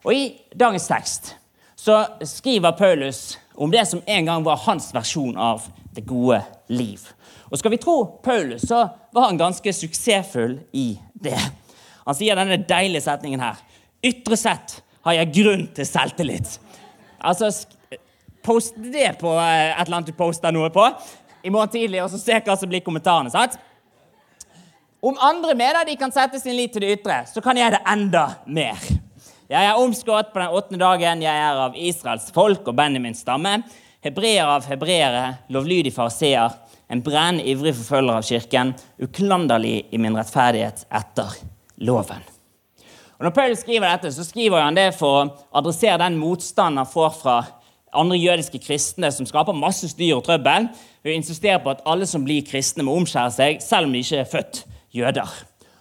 Og 0.04 0.12
I 0.12 0.28
dagens 0.52 0.90
tekst 0.90 1.32
så 1.80 2.02
skriver 2.28 2.76
Paulus 2.76 3.38
om 3.56 3.72
det 3.72 3.86
som 3.88 4.04
en 4.04 4.28
gang 4.28 4.44
var 4.44 4.60
hans 4.66 4.90
versjon 4.92 5.32
av 5.40 5.64
det 5.96 6.04
gode 6.04 6.42
liv. 6.68 7.08
Og 7.48 7.56
skal 7.56 7.72
vi 7.72 7.80
tro 7.80 7.96
Paulus, 8.20 8.68
så 8.68 8.84
var 9.16 9.30
han 9.30 9.40
ganske 9.40 9.72
suksessfull 9.80 10.58
i 10.76 10.90
det. 11.16 11.40
Han 12.06 12.16
sier 12.16 12.38
denne 12.38 12.60
deilige 12.68 13.04
setningen 13.04 13.42
her. 13.42 13.60
Ytre 14.04 14.38
sett 14.40 14.80
har 15.06 15.16
jeg 15.18 15.34
grunn 15.36 15.66
til 15.76 15.88
selvtillit. 15.88 16.56
Altså, 17.20 17.50
Post 18.40 18.78
det 18.80 19.18
på 19.20 19.34
eh, 19.36 19.70
et 19.74 19.82
eller 19.84 19.98
annet 19.98 20.08
du 20.08 20.16
poster 20.16 20.54
noe 20.54 20.70
på 20.72 20.86
i 21.44 21.50
morgen 21.52 21.72
tidlig, 21.72 22.00
og 22.00 22.08
så 22.12 22.20
se 22.20 22.38
hva 22.44 22.56
som 22.56 22.70
blir 22.70 22.80
kommentarene. 22.84 23.28
sant? 23.32 23.58
Om 25.00 25.16
andre 25.24 25.54
mener 25.56 25.84
de 25.88 25.96
kan 26.00 26.12
sette 26.12 26.40
sin 26.40 26.56
lit 26.56 26.72
til 26.72 26.84
det 26.84 26.94
ytre, 26.98 27.22
så 27.28 27.40
kan 27.44 27.56
jeg 27.56 27.72
det 27.72 27.80
enda 27.88 28.26
mer. 28.46 28.80
Jeg 29.50 29.66
er 29.66 29.80
omskåret 29.80 30.32
på 30.32 30.40
den 30.40 30.56
åttende 30.56 30.80
dagen. 30.84 31.24
Jeg 31.24 31.44
er 31.44 31.60
av 31.66 31.76
Israels 31.76 32.28
folk 32.32 32.68
og 32.68 32.76
Benjamins 32.76 33.24
stamme. 33.24 33.58
Hebreer 34.04 34.48
av 34.48 34.68
hebreere, 34.68 35.24
lovlydig 35.52 35.92
fariseer 35.92 36.54
en 36.90 37.02
brennende 37.04 37.46
ivrig 37.48 37.74
forfølger 37.78 38.20
av 38.20 38.26
kirken, 38.26 38.74
uklanderlig 39.02 39.74
i 39.92 40.00
min 40.00 40.16
rettferdighet 40.16 40.86
etter 40.88 41.36
loven. 41.80 42.22
Og 43.18 43.26
når 43.26 43.34
Paul 43.36 43.56
skriver 43.56 43.84
dette, 43.90 44.12
så 44.14 44.24
skriver 44.24 44.62
han 44.62 44.76
det 44.76 44.94
for 44.96 45.18
å 45.20 45.24
adressere 45.60 45.98
den 46.00 46.16
motstanden 46.20 46.80
han 46.80 46.88
får 46.88 47.10
fra 47.18 47.38
andre 47.92 48.16
jødiske 48.16 48.60
kristne 48.62 49.10
som 49.12 49.26
skaper 49.28 49.56
masse 49.56 49.90
styr 49.90 50.14
og 50.16 50.24
trøbbel 50.24 50.70
ved 51.02 51.12
å 51.12 51.16
insistere 51.18 51.60
på 51.60 51.72
at 51.72 51.82
alle 51.88 52.06
som 52.08 52.24
blir 52.24 52.46
kristne, 52.46 52.86
må 52.86 52.94
omskjære 52.96 53.34
seg, 53.34 53.62
selv 53.64 53.88
om 53.88 53.94
de 53.94 54.02
ikke 54.04 54.22
er 54.22 54.30
født 54.30 54.62
jøder. 54.96 55.36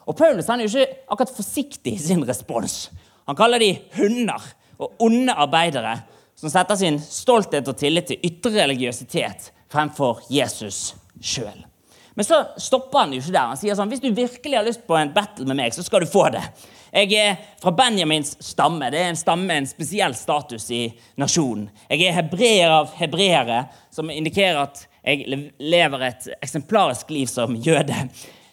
Og 0.10 0.18
Paulus 0.18 0.50
er 0.50 0.64
jo 0.64 0.72
ikke 0.72 1.00
akkurat 1.14 1.36
forsiktig 1.36 1.96
i 1.96 2.02
sin 2.02 2.26
respons. 2.28 2.90
Han 3.30 3.38
kaller 3.38 3.62
de 3.62 3.76
hunder 3.96 4.52
og 4.80 5.04
onde 5.06 5.36
arbeidere 5.36 6.00
som 6.40 6.52
setter 6.52 6.80
sin 6.80 7.00
stolthet 7.04 7.68
og 7.68 7.78
tillit 7.78 8.10
til 8.10 8.24
ytre 8.26 8.56
religiøsitet 8.58 9.52
fremfor 9.70 10.24
Jesus 10.34 10.96
sjøl. 11.22 11.69
Men 12.18 12.26
så 12.26 12.42
stopper 12.58 13.04
han 13.04 13.14
jo 13.14 13.22
ikke 13.22 13.36
der. 13.36 13.52
Han 13.52 13.60
sier 13.60 13.78
sånn 13.78 13.92
hvis 13.92 14.04
du 14.04 14.10
virkelig 14.16 14.58
har 14.58 14.68
lyst 14.68 14.86
på 14.88 14.98
en 14.98 15.14
battle 15.16 15.48
med 15.50 15.60
meg, 15.60 15.76
så 15.76 15.86
skal 15.86 16.04
du 16.04 16.10
få 16.10 16.28
det. 16.34 16.44
Jeg 16.90 17.14
er 17.22 17.38
fra 17.62 17.74
Benjamins 17.76 18.34
stamme. 18.44 18.90
Det 18.90 19.00
er 19.00 19.12
en 19.12 19.20
stamme 19.20 19.46
med 19.46 19.64
en 19.64 19.70
spesiell 19.70 20.16
status 20.18 20.66
i 20.74 20.88
nasjonen. 21.22 21.70
Jeg 21.92 22.08
er 22.08 22.18
hebreer 22.18 22.74
av 22.80 22.96
hebreere, 22.98 23.64
som 23.94 24.10
indikerer 24.10 24.64
at 24.64 24.84
jeg 25.06 25.46
lever 25.62 26.06
et 26.10 26.28
eksemplarisk 26.42 27.14
liv 27.14 27.30
som 27.30 27.56
jøde. 27.56 28.04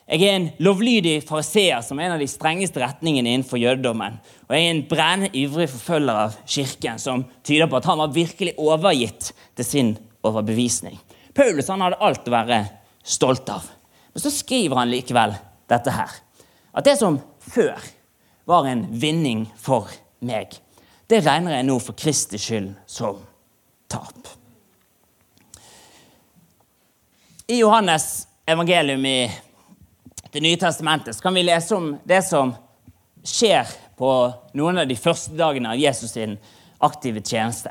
Jeg 0.07 0.23
er 0.23 0.37
en 0.37 0.51
lovlydig 0.63 1.17
fariseer, 1.27 1.81
som 1.83 1.99
er 1.99 2.07
en 2.07 2.15
av 2.15 2.21
de 2.23 2.29
strengeste 2.31 2.79
retningene 2.79 3.33
innenfor 3.33 3.59
jødedommen. 3.59 4.21
Og 4.47 4.55
jeg 4.55 4.63
er 4.63 4.75
en 4.77 4.85
brennende 4.87 5.33
ivrig 5.35 5.67
forfølger 5.73 6.21
av 6.29 6.37
kirken, 6.47 7.01
som 7.03 7.25
tyder 7.43 7.67
på 7.67 7.81
at 7.81 7.89
han 7.91 7.99
var 8.05 8.15
virkelig 8.15 8.55
overgitt 8.63 9.33
til 9.59 9.67
sin 9.67 9.91
overbevisning. 10.23 11.01
Paulus 11.35 11.73
han 11.73 11.83
hadde 11.83 11.99
alt 12.07 12.29
å 12.29 12.37
være 12.37 12.61
stolt 13.07 13.49
av. 13.49 13.63
Men 14.13 14.21
så 14.21 14.31
skriver 14.31 14.77
han 14.77 14.91
likevel 14.91 15.35
dette 15.71 15.95
her. 15.95 16.11
At 16.75 16.85
det 16.85 16.97
som 16.99 17.21
før 17.41 17.79
var 18.45 18.67
en 18.67 18.87
vinning 18.91 19.47
for 19.59 19.91
meg, 20.27 20.59
det 21.07 21.23
regner 21.23 21.57
jeg 21.57 21.67
nå 21.69 21.79
for 21.83 21.95
Kristi 21.99 22.41
skyld 22.41 22.73
som 22.91 23.21
tap. 23.89 24.29
I 27.47 27.61
Johannes 27.61 28.27
evangelium 28.47 29.07
i 29.07 29.33
Det 30.33 30.41
nye 30.43 30.59
testamentet 30.61 31.23
kan 31.23 31.35
vi 31.35 31.43
lese 31.47 31.77
om 31.77 31.95
det 32.05 32.19
som 32.27 32.51
skjer 33.25 33.71
på 33.97 34.11
noen 34.59 34.83
av 34.83 34.89
de 34.91 34.97
første 34.99 35.33
dagene 35.39 35.71
av 35.71 35.79
Jesus 35.81 36.13
sin 36.13 36.35
aktive 36.85 37.23
tjeneste. 37.25 37.71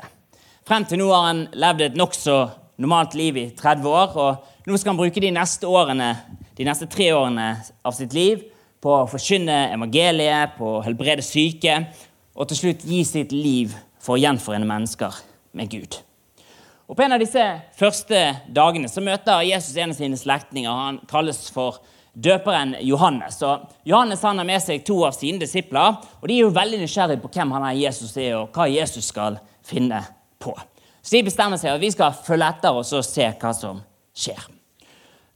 Frem 0.66 0.86
til 0.88 0.98
nå 0.98 1.10
har 1.12 1.28
han 1.28 1.44
levd 1.54 1.84
et 1.84 1.98
nokså 2.00 2.38
normalt 2.82 3.14
liv 3.18 3.38
i 3.40 3.46
30 3.56 3.88
år. 3.90 4.16
Og 4.16 4.68
nå 4.68 4.78
skal 4.78 4.92
han 4.92 5.00
bruke 5.00 5.22
de 5.22 5.32
neste, 5.34 5.68
årene, 5.68 6.12
de 6.58 6.66
neste 6.68 6.88
tre 6.90 7.10
årene 7.16 7.52
av 7.86 7.96
sitt 7.96 8.16
liv 8.16 8.44
på 8.82 8.92
å 8.92 9.06
forkynne 9.10 9.70
evangeliet, 9.74 10.56
på 10.58 10.76
å 10.76 10.82
helbrede 10.84 11.24
syke 11.24 11.80
og 12.36 12.50
til 12.50 12.60
slutt 12.60 12.84
gi 12.86 13.00
sitt 13.08 13.32
liv 13.32 13.72
for 14.02 14.16
å 14.16 14.20
gjenforene 14.20 14.68
mennesker 14.68 15.22
med 15.56 15.72
Gud. 15.72 15.98
Og 16.86 16.94
På 16.94 17.02
en 17.02 17.16
av 17.16 17.22
disse 17.22 17.42
første 17.74 18.20
dagene 18.54 18.88
så 18.90 19.02
møter 19.02 19.42
Jesus 19.48 19.74
en 19.80 19.90
av 19.90 19.98
sine 19.98 20.18
slektninger. 20.20 20.70
Han 20.70 21.00
kalles 21.10 21.48
for 21.50 21.80
døperen 22.14 22.76
Johannes. 22.86 23.40
Og 23.42 23.66
Johannes 23.88 24.22
han 24.22 24.38
har 24.38 24.46
med 24.46 24.62
seg 24.62 24.84
to 24.86 25.00
av 25.08 25.16
sine 25.16 25.42
disipler. 25.42 25.98
og 26.20 26.28
De 26.28 26.36
er 26.36 26.44
jo 26.44 26.54
veldig 26.54 26.80
nysgjerrige 26.84 27.24
på 27.24 27.32
hvem 27.34 27.56
han 27.56 27.66
er 27.66 27.80
Jesus 27.80 28.14
er, 28.16 28.36
og 28.38 28.54
hva 28.54 28.68
Jesus 28.70 29.10
skal 29.10 29.40
finne 29.66 30.04
på. 30.38 30.54
Så 31.06 31.14
de 31.14 31.26
bestemmer 31.28 31.60
seg 31.60 31.76
at 31.76 31.82
vi 31.82 31.92
skal 31.94 32.14
følge 32.26 32.48
etter 32.50 32.74
oss 32.74 32.90
og 32.96 33.04
se 33.06 33.28
hva 33.38 33.52
som 33.54 33.78
skjer. 34.16 34.40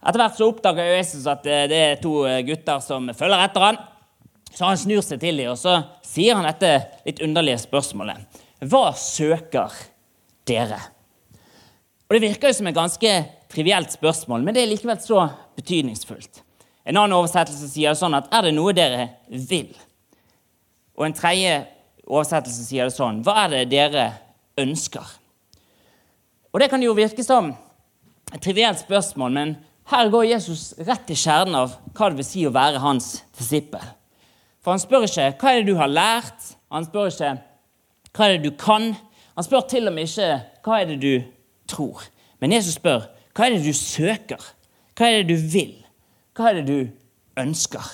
Etter 0.01 0.19
hvert 0.19 0.39
så 0.39 0.49
oppdager 0.51 0.95
Jesus 0.97 1.29
at 1.31 1.45
eh, 1.47 1.67
det 1.71 1.79
er 1.79 2.01
to 2.03 2.25
eh, 2.27 2.41
gutter 2.49 2.81
som 2.83 3.07
følger 3.15 3.45
etter 3.45 3.67
han. 3.69 3.79
Så 4.51 4.67
han 4.67 4.81
snur 4.81 5.05
seg 5.07 5.21
til 5.23 5.39
dem 5.39 5.53
og 5.53 5.61
så 5.61 5.77
sier 6.03 6.35
han 6.35 6.49
dette 6.49 6.73
litt 7.07 7.23
underlige 7.23 7.61
spørsmålet. 7.63 8.41
Hva 8.67 8.89
søker 8.99 9.77
dere? 10.49 10.81
Og 12.09 12.17
Det 12.17 12.25
virker 12.25 12.51
jo 12.51 12.59
som 12.59 12.67
et 12.67 12.75
ganske 12.75 13.13
trivielt 13.53 13.95
spørsmål, 13.95 14.43
men 14.43 14.57
det 14.57 14.65
er 14.65 14.73
likevel 14.73 14.99
så 14.99 15.29
betydningsfullt. 15.55 16.43
En 16.83 16.97
annen 16.97 17.15
oversettelse 17.15 17.71
sier 17.71 17.95
det 17.95 18.01
sånn 18.01 18.19
at 18.19 18.27
er 18.35 18.49
det 18.49 18.57
noe 18.57 18.75
dere 18.75 19.07
vil? 19.31 19.71
Og 20.99 21.07
en 21.07 21.15
tredje 21.15 21.61
oversettelse 22.09 22.67
sier 22.67 22.91
det 22.91 22.97
sånn 22.97 23.23
hva 23.23 23.45
er 23.45 23.55
det 23.55 23.65
dere 23.71 24.11
ønsker? 24.59 25.20
Og 26.53 26.61
Det 26.61 26.71
kan 26.71 26.83
jo 26.83 26.93
virke 26.93 27.25
som 27.25 27.53
et 28.35 28.43
trivielt 28.43 28.79
spørsmål, 28.79 29.33
men 29.33 29.57
her 29.91 30.11
går 30.11 30.29
Jesus 30.33 30.75
rett 30.87 31.07
til 31.07 31.19
kjernen 31.19 31.57
av 31.59 31.77
hva 31.95 32.11
det 32.11 32.21
vil 32.21 32.27
si 32.27 32.47
å 32.47 32.55
være 32.55 32.83
hans 32.83 33.25
disippel. 33.39 33.83
For 34.63 34.75
han 34.75 34.83
spør 34.83 35.07
ikke 35.07 35.33
hva 35.41 35.53
er 35.53 35.61
det 35.61 35.71
du 35.71 35.79
har 35.79 35.91
lært, 35.91 36.53
han 36.71 36.87
spør 36.87 37.11
ikke 37.11 37.33
hva 38.15 38.27
er 38.27 38.37
det 38.37 38.51
du 38.51 38.57
kan. 38.59 38.93
Han 39.39 39.47
spør 39.47 39.67
til 39.71 39.89
og 39.89 39.95
med 39.95 40.11
ikke 40.11 40.31
hva 40.67 40.81
er 40.81 40.91
det 40.91 40.99
du 41.03 41.15
tror. 41.71 42.03
Men 42.43 42.55
Jesus 42.55 42.79
spør 42.79 43.07
hva 43.35 43.47
er 43.47 43.57
det 43.57 43.65
du 43.65 43.75
søker? 43.77 44.43
Hva 44.99 45.09
er 45.09 45.23
det 45.23 45.31
du 45.31 45.49
vil? 45.55 45.75
Hva 46.37 46.51
er 46.51 46.61
det 46.61 46.67
du 46.69 47.41
ønsker? 47.41 47.87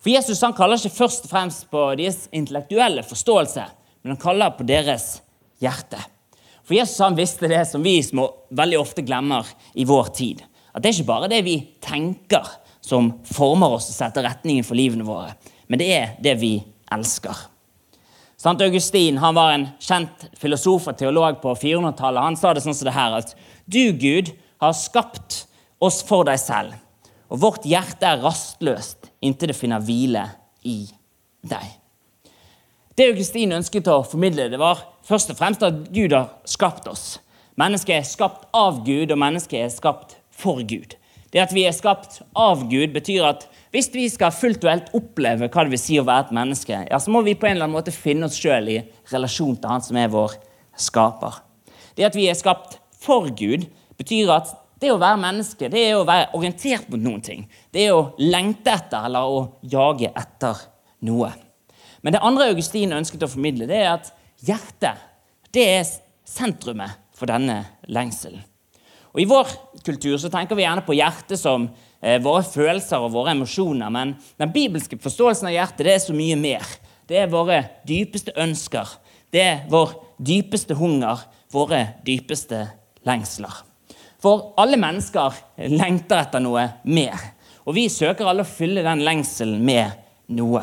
For 0.00 0.12
Jesus 0.12 0.40
han 0.44 0.56
kaller 0.56 0.80
ikke 0.80 0.96
først 1.02 1.26
og 1.26 1.32
fremst 1.32 1.66
på 1.72 1.82
deres 2.00 2.26
intellektuelle 2.32 3.04
forståelse, 3.04 3.66
men 4.02 4.14
han 4.14 4.20
kaller 4.20 4.54
på 4.56 4.64
deres 4.68 5.18
hjerte. 5.60 6.00
For 6.70 6.76
Jesus 6.78 7.00
han 7.02 7.16
visste 7.18 7.48
det 7.50 7.64
som 7.66 7.82
vi 7.82 7.96
små 7.98 8.28
veldig 8.54 8.76
ofte 8.78 9.02
glemmer 9.02 9.48
i 9.74 9.82
vår 9.82 10.12
tid. 10.14 10.44
At 10.70 10.84
det 10.84 10.92
er 10.92 11.00
ikke 11.00 11.08
bare 11.08 11.28
det 11.32 11.40
vi 11.42 11.56
tenker, 11.82 12.46
som 12.78 13.08
former 13.26 13.74
oss 13.74 13.88
og 13.90 13.96
setter 13.96 14.22
retningen 14.22 14.62
for 14.62 14.78
livene 14.78 15.02
våre, 15.02 15.32
men 15.66 15.82
det 15.82 15.88
er 15.90 16.12
det 16.22 16.36
vi 16.38 16.52
elsker. 16.94 17.40
Sant 18.38 18.62
Augustin 18.62 19.18
han 19.18 19.34
var 19.34 19.56
en 19.56 19.66
kjent 19.82 20.28
filosof 20.38 20.86
og 20.92 21.00
teolog 21.02 21.42
på 21.42 21.56
400-tallet. 21.58 22.22
Han 22.22 22.38
sa 22.38 22.54
det 22.54 22.62
sånn 22.62 22.78
som 22.78 22.86
det 22.86 22.94
her 22.94 23.18
at 23.18 23.34
du, 23.66 23.90
Gud, 23.90 24.30
har 24.62 24.78
skapt 24.78 25.42
oss 25.82 26.04
for 26.06 26.22
deg 26.30 26.38
selv, 26.38 26.78
og 27.34 27.42
vårt 27.48 27.66
hjerte 27.66 28.14
er 28.14 28.22
rastløst 28.22 29.10
inntil 29.18 29.50
det 29.50 29.58
finner 29.58 29.82
hvile 29.82 30.28
i 30.62 30.84
deg. 31.42 31.79
Det 33.00 33.06
Augustin 33.08 33.54
ønsket 33.56 33.86
å 33.88 34.02
formidle, 34.04 34.50
det 34.52 34.58
var 34.60 34.82
først 35.08 35.30
og 35.32 35.38
fremst 35.38 35.62
at 35.64 35.86
Gud 35.88 36.12
har 36.12 36.34
skapt 36.44 36.84
oss. 36.90 37.14
Mennesket 37.56 37.94
er 37.94 38.04
skapt 38.04 38.42
av 38.52 38.82
Gud, 38.84 39.08
og 39.14 39.16
mennesket 39.22 39.56
er 39.56 39.70
skapt 39.72 40.18
for 40.28 40.60
Gud. 40.68 40.98
Det 41.32 41.40
at 41.40 41.54
vi 41.56 41.64
er 41.64 41.72
skapt 41.72 42.18
av 42.36 42.66
Gud, 42.68 42.92
betyr 42.92 43.24
at 43.30 43.48
hvis 43.72 43.88
vi 43.94 44.04
skal 44.12 44.36
fullt 44.36 44.68
og 44.68 44.72
helt 44.74 44.92
oppleve 45.00 45.48
hva 45.48 45.64
det 45.64 45.72
vil 45.78 45.80
si 45.80 45.96
å 45.96 46.04
være 46.04 46.26
et 46.28 46.36
menneske, 46.42 46.84
ja, 46.92 47.00
så 47.00 47.16
må 47.16 47.24
vi 47.24 47.38
på 47.40 47.48
en 47.48 47.56
eller 47.56 47.70
annen 47.70 47.78
måte 47.78 47.96
finne 47.96 48.28
oss 48.28 48.36
sjøl 48.36 48.68
i 48.68 48.78
relasjon 49.14 49.56
til 49.56 49.72
Han 49.72 49.88
som 49.88 49.96
er 49.96 50.12
vår 50.12 50.36
skaper. 50.76 51.40
Det 51.96 52.10
at 52.12 52.20
vi 52.20 52.28
er 52.28 52.36
skapt 52.36 52.82
for 53.00 53.32
Gud, 53.32 53.64
betyr 53.96 54.36
at 54.36 54.52
det 54.84 54.92
å 54.92 55.00
være 55.00 55.24
menneske 55.24 55.72
det 55.72 55.88
er 55.88 55.96
å 55.96 56.04
være 56.04 56.34
orientert 56.36 56.92
mot 56.92 57.00
noen 57.00 57.24
ting. 57.24 57.48
Det 57.72 57.88
er 57.88 57.96
å 57.96 58.10
lengte 58.20 58.76
etter 58.76 59.08
eller 59.08 59.38
å 59.38 59.46
jage 59.64 60.12
etter 60.12 60.66
noe. 61.08 61.38
Men 62.00 62.16
det 62.16 62.22
andre 62.24 62.50
Augustin 62.52 62.94
ønsket 62.96 63.24
å 63.26 63.30
formidle, 63.30 63.68
det 63.68 63.80
er 63.82 63.92
at 63.94 64.12
hjertet 64.46 65.06
det 65.50 65.66
er 65.66 65.88
sentrumet 66.28 66.98
for 67.16 67.30
denne 67.30 67.64
lengselen. 67.90 68.42
Og 69.10 69.22
I 69.24 69.26
vår 69.26 69.48
kultur 69.82 70.14
så 70.22 70.30
tenker 70.30 70.54
vi 70.54 70.62
gjerne 70.62 70.84
på 70.86 70.94
hjertet 70.94 71.40
som 71.40 71.66
eh, 71.98 72.20
våre 72.22 72.44
følelser 72.46 73.02
og 73.02 73.14
våre 73.16 73.34
emosjoner. 73.34 73.90
Men 73.90 74.14
den 74.38 74.52
bibelske 74.54 74.98
forståelsen 75.02 75.50
av 75.50 75.56
hjertet 75.56 75.82
det 75.86 75.96
er 75.96 76.04
så 76.04 76.14
mye 76.14 76.36
mer. 76.38 76.68
Det 77.10 77.18
er 77.18 77.32
våre 77.32 77.58
dypeste 77.88 78.36
ønsker. 78.38 78.86
Det 79.34 79.42
er 79.42 79.64
vår 79.70 79.96
dypeste 80.22 80.76
hunger, 80.78 81.26
våre 81.50 81.82
dypeste 82.06 82.62
lengsler. 83.06 83.64
For 84.22 84.52
alle 84.60 84.78
mennesker 84.78 85.42
lengter 85.72 86.22
etter 86.22 86.42
noe 86.44 86.68
mer. 86.86 87.30
Og 87.66 87.74
vi 87.74 87.88
søker 87.90 88.28
alle 88.30 88.44
å 88.46 88.48
fylle 88.48 88.84
den 88.86 89.02
lengselen 89.06 89.58
med 89.66 89.96
noe. 90.38 90.62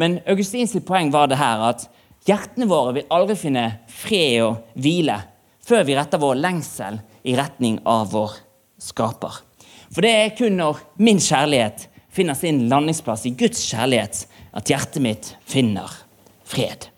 Men 0.00 0.18
Augustins 0.26 0.74
poeng 0.86 1.12
var 1.14 1.30
det 1.30 1.38
her 1.38 1.62
at 1.70 1.86
hjertene 2.26 2.68
våre 2.70 2.96
vil 2.96 3.10
aldri 3.14 3.36
finne 3.38 3.64
fred 3.90 4.42
og 4.44 4.80
hvile 4.80 5.20
før 5.64 5.84
vi 5.88 5.96
retter 5.96 6.20
vår 6.20 6.38
lengsel 6.40 6.98
i 7.24 7.36
retning 7.38 7.78
av 7.88 8.10
vår 8.12 8.36
skaper. 8.82 9.40
For 9.94 10.04
det 10.04 10.12
er 10.12 10.34
kun 10.36 10.58
når 10.58 10.80
min 11.00 11.20
kjærlighet 11.22 11.86
finner 12.14 12.36
sin 12.38 12.66
landingsplass 12.70 13.24
i 13.26 13.34
Guds 13.38 13.62
kjærlighet, 13.70 14.24
at 14.54 14.70
hjertet 14.70 15.02
mitt 15.02 15.30
finner 15.50 15.90
fred. 16.46 16.88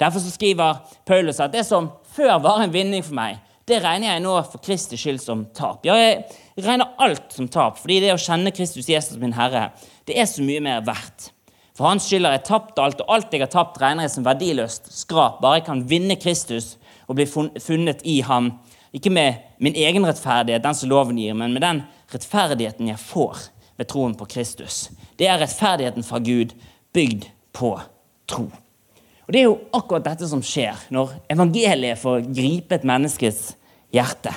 Derfor 0.00 0.22
skriver 0.22 0.80
Paulus 1.06 1.40
at 1.40 1.54
det 1.54 1.64
som 1.68 1.90
før 2.16 2.38
var 2.42 2.62
en 2.64 2.72
vinning 2.74 3.04
for 3.04 3.16
meg, 3.16 3.38
det 3.66 3.80
regner 3.82 4.12
jeg 4.12 4.22
nå 4.22 4.34
for 4.46 4.62
Kristi 4.62 4.98
skyld 4.98 5.18
som 5.22 5.44
tap. 5.54 5.86
Ja, 5.86 5.96
jeg 5.98 6.62
regner 6.62 6.94
alt 7.02 7.34
som 7.34 7.48
tap, 7.50 7.80
fordi 7.82 7.98
det 8.04 8.12
å 8.14 8.20
kjenne 8.20 8.54
Kristus 8.54 8.88
Jesus 8.90 9.18
min 9.18 9.34
Herre, 9.34 9.70
det 10.06 10.18
er 10.18 10.28
så 10.30 10.44
mye 10.46 10.62
mer 10.62 10.84
verdt. 10.86 11.32
For 11.76 11.84
hans 11.84 12.06
skyld 12.08 12.24
har 12.24 12.38
jeg 12.38 12.46
tapt 12.48 12.78
alt, 12.80 13.02
og 13.04 13.10
alt 13.12 13.34
jeg 13.34 13.42
har 13.44 13.52
tapt, 13.52 13.76
regner 13.82 14.06
jeg 14.06 14.14
som 14.14 14.24
verdiløst 14.24 14.88
skrap. 14.96 15.42
Bare 15.42 15.60
jeg 15.60 15.66
kan 15.66 15.82
vinne 15.90 16.16
Kristus 16.16 16.76
og 17.04 17.18
bli 17.18 17.26
funnet 17.28 18.00
i 18.08 18.22
ham 18.24 18.54
ikke 18.96 19.12
med 19.12 19.42
min 19.60 19.76
egen 19.76 20.06
rettferdighet, 20.08 20.64
den 20.64 20.76
som 20.78 20.88
loven 20.88 21.18
gir, 21.20 21.34
men 21.36 21.52
med 21.52 21.60
den 21.60 21.82
rettferdigheten 22.12 22.88
jeg 22.88 23.02
får 23.02 23.50
ved 23.76 23.90
troen 23.90 24.14
på 24.16 24.28
Kristus. 24.30 24.86
Det 25.20 25.28
er 25.28 25.40
rettferdigheten 25.42 26.06
fra 26.06 26.22
Gud 26.24 26.54
bygd 26.96 27.28
på 27.52 27.74
tro. 28.30 28.46
Og 29.26 29.32
Det 29.34 29.40
er 29.40 29.48
jo 29.48 29.58
akkurat 29.74 30.06
dette 30.06 30.28
som 30.30 30.40
skjer 30.40 30.86
når 30.94 31.12
evangeliet 31.34 32.00
får 32.00 32.24
gripe 32.30 32.78
et 32.78 32.86
menneskes 32.88 33.50
hjerte. 33.92 34.32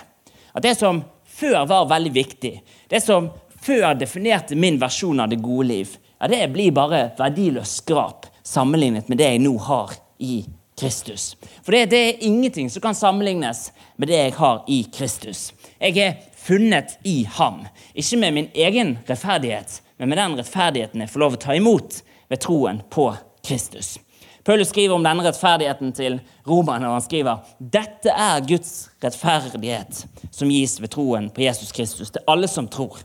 At 0.52 0.66
det 0.66 0.76
som 0.80 1.04
før 1.24 1.64
var 1.70 1.88
veldig 1.88 2.12
viktig, 2.12 2.56
det 2.90 3.04
som 3.06 3.30
før 3.64 3.94
definerte 3.96 4.58
min 4.60 4.80
versjon 4.82 5.22
av 5.22 5.30
det 5.32 5.40
gode 5.44 5.68
liv, 5.70 5.94
ja, 6.20 6.28
det 6.28 6.48
blir 6.54 6.72
bare 6.76 7.10
verdiløst 7.18 7.84
skrap 7.84 8.26
sammenlignet 8.44 9.10
med 9.10 9.22
det 9.22 9.30
jeg 9.34 9.44
nå 9.44 9.54
har 9.64 9.94
i 10.20 10.42
Kristus. 10.80 11.36
For 11.64 11.76
det, 11.76 11.86
det, 11.92 11.98
er 11.98 12.26
ingenting 12.28 12.70
som 12.70 12.82
kan 12.82 12.96
sammenlignes 12.96 13.70
med 13.96 14.12
det 14.12 14.20
jeg 14.20 14.36
har 14.40 14.64
i 14.68 14.84
Kristus. 14.96 15.50
Jeg 15.80 15.98
er 15.98 16.20
funnet 16.40 16.98
i 17.04 17.24
ham. 17.24 17.66
Ikke 17.94 18.20
med 18.20 18.36
min 18.36 18.52
egen 18.54 18.98
rettferdighet, 19.08 19.82
men 19.98 20.10
med 20.10 20.20
den 20.20 20.38
rettferdigheten 20.40 21.04
jeg 21.04 21.12
får 21.12 21.24
lov 21.26 21.36
å 21.36 21.42
ta 21.44 21.56
imot 21.56 22.02
ved 22.30 22.44
troen 22.44 22.84
på 22.92 23.12
Kristus. 23.46 23.98
Paulus 24.44 24.72
skriver 24.72 24.96
om 24.96 25.04
denne 25.04 25.24
rettferdigheten 25.26 25.92
til 25.94 26.16
romerne, 26.48 26.88
og 26.88 26.98
han 26.98 27.04
skriver 27.06 27.44
dette 27.60 28.12
er 28.12 28.44
Guds 28.48 28.90
rettferdighet 29.04 30.06
som 30.32 30.52
gis 30.52 30.80
ved 30.80 30.94
troen 30.96 31.28
på 31.32 31.44
Jesus 31.44 31.76
Kristus 31.76 32.12
til 32.16 32.24
alle 32.28 32.48
som 32.48 32.68
tror. 32.72 33.04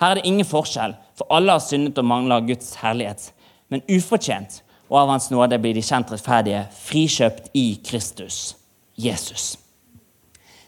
Her 0.00 0.10
er 0.10 0.20
det 0.20 0.28
ingen 0.28 0.48
forskjell, 0.48 0.94
for 1.16 1.28
alle 1.34 1.52
har 1.52 1.62
syndet 1.62 1.98
og 2.00 2.08
mangler 2.08 2.46
Guds 2.48 2.74
herlighet. 2.80 3.30
Men 3.68 3.84
ufortjent 3.90 4.62
og 4.88 4.98
av 5.02 5.12
Hans 5.12 5.28
nåde 5.30 5.58
blir 5.62 5.76
de 5.76 5.84
kjent 5.84 6.10
rettferdige, 6.10 6.64
frikjøpt 6.74 7.50
i 7.54 7.66
Kristus, 7.86 8.56
Jesus. 8.98 9.52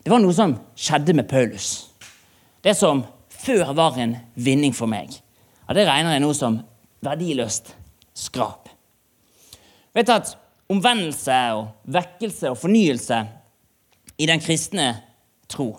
Det 0.02 0.12
var 0.12 0.22
noe 0.22 0.34
som 0.36 0.54
skjedde 0.78 1.14
med 1.16 1.28
Paulus. 1.30 1.88
Det 2.62 2.74
som 2.78 3.02
før 3.32 3.72
var 3.74 3.98
en 3.98 4.16
vinning 4.34 4.74
for 4.76 4.90
meg, 4.90 5.10
ja, 5.66 5.74
det 5.74 5.86
regner 5.88 6.14
jeg 6.14 6.22
nå 6.22 6.32
som 6.36 6.60
verdiløst 7.02 7.72
skrap. 8.14 8.68
Vet 9.96 10.08
du 10.08 10.14
at 10.14 10.36
Omvendelse 10.72 11.36
og 11.52 11.90
vekkelse 11.92 12.48
og 12.48 12.56
fornyelse 12.56 13.18
i 14.16 14.28
den 14.30 14.40
kristne 14.40 14.86
tro 15.50 15.74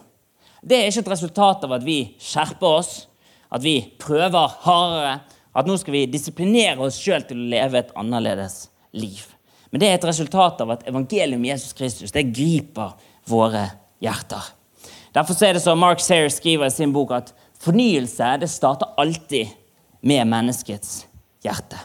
det 0.64 0.78
er 0.80 0.88
ikke 0.88 1.04
et 1.04 1.12
resultat 1.12 1.66
av 1.68 1.76
at 1.76 1.84
vi 1.84 1.98
skjerper 2.22 2.78
oss, 2.80 2.92
at 3.54 3.64
vi 3.64 3.78
prøver 4.02 4.58
hardere, 4.66 5.20
at 5.54 5.70
nå 5.70 5.78
skal 5.78 5.94
vi 5.94 6.08
disiplinere 6.10 6.82
oss 6.82 6.98
sjøl 6.98 7.26
til 7.28 7.40
å 7.40 7.52
leve 7.52 7.84
et 7.84 7.94
annerledes 8.00 8.68
liv. 8.98 9.28
Men 9.70 9.82
det 9.82 9.90
er 9.90 10.00
et 10.00 10.10
resultat 10.10 10.62
av 10.62 10.74
at 10.76 10.88
evangeliet 10.90 11.38
om 11.38 11.46
Jesus 11.46 11.78
Kristus 11.78 12.14
det 12.14 12.28
griper 12.34 12.96
våre 13.30 13.68
hjerter. 14.04 14.52
Derfor 15.14 15.38
er 15.46 15.58
det 15.58 15.64
som 15.64 15.82
Mark 15.82 16.02
Sayre 16.02 16.32
skriver 16.34 16.70
i 16.70 16.74
sin 16.74 16.94
bok, 16.94 17.14
at 17.14 17.34
fornyelse 17.62 18.34
det 18.42 18.50
starter 18.50 18.96
alltid 19.02 19.54
med 20.02 20.28
menneskets 20.30 21.04
hjerte. 21.46 21.78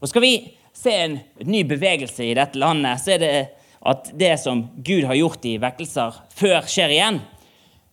Og 0.00 0.08
Skal 0.08 0.24
vi 0.24 0.34
se 0.76 0.92
en 0.96 1.18
ny 1.44 1.64
bevegelse 1.68 2.24
i 2.24 2.36
dette 2.36 2.60
landet, 2.60 3.00
så 3.00 3.16
er 3.16 3.22
det 3.24 3.32
at 3.80 4.10
det 4.16 4.34
som 4.40 4.66
Gud 4.84 5.06
har 5.08 5.16
gjort 5.16 5.44
i 5.48 5.56
vekkelser 5.60 6.20
før, 6.36 6.68
skjer 6.68 6.92
igjen. 6.92 7.20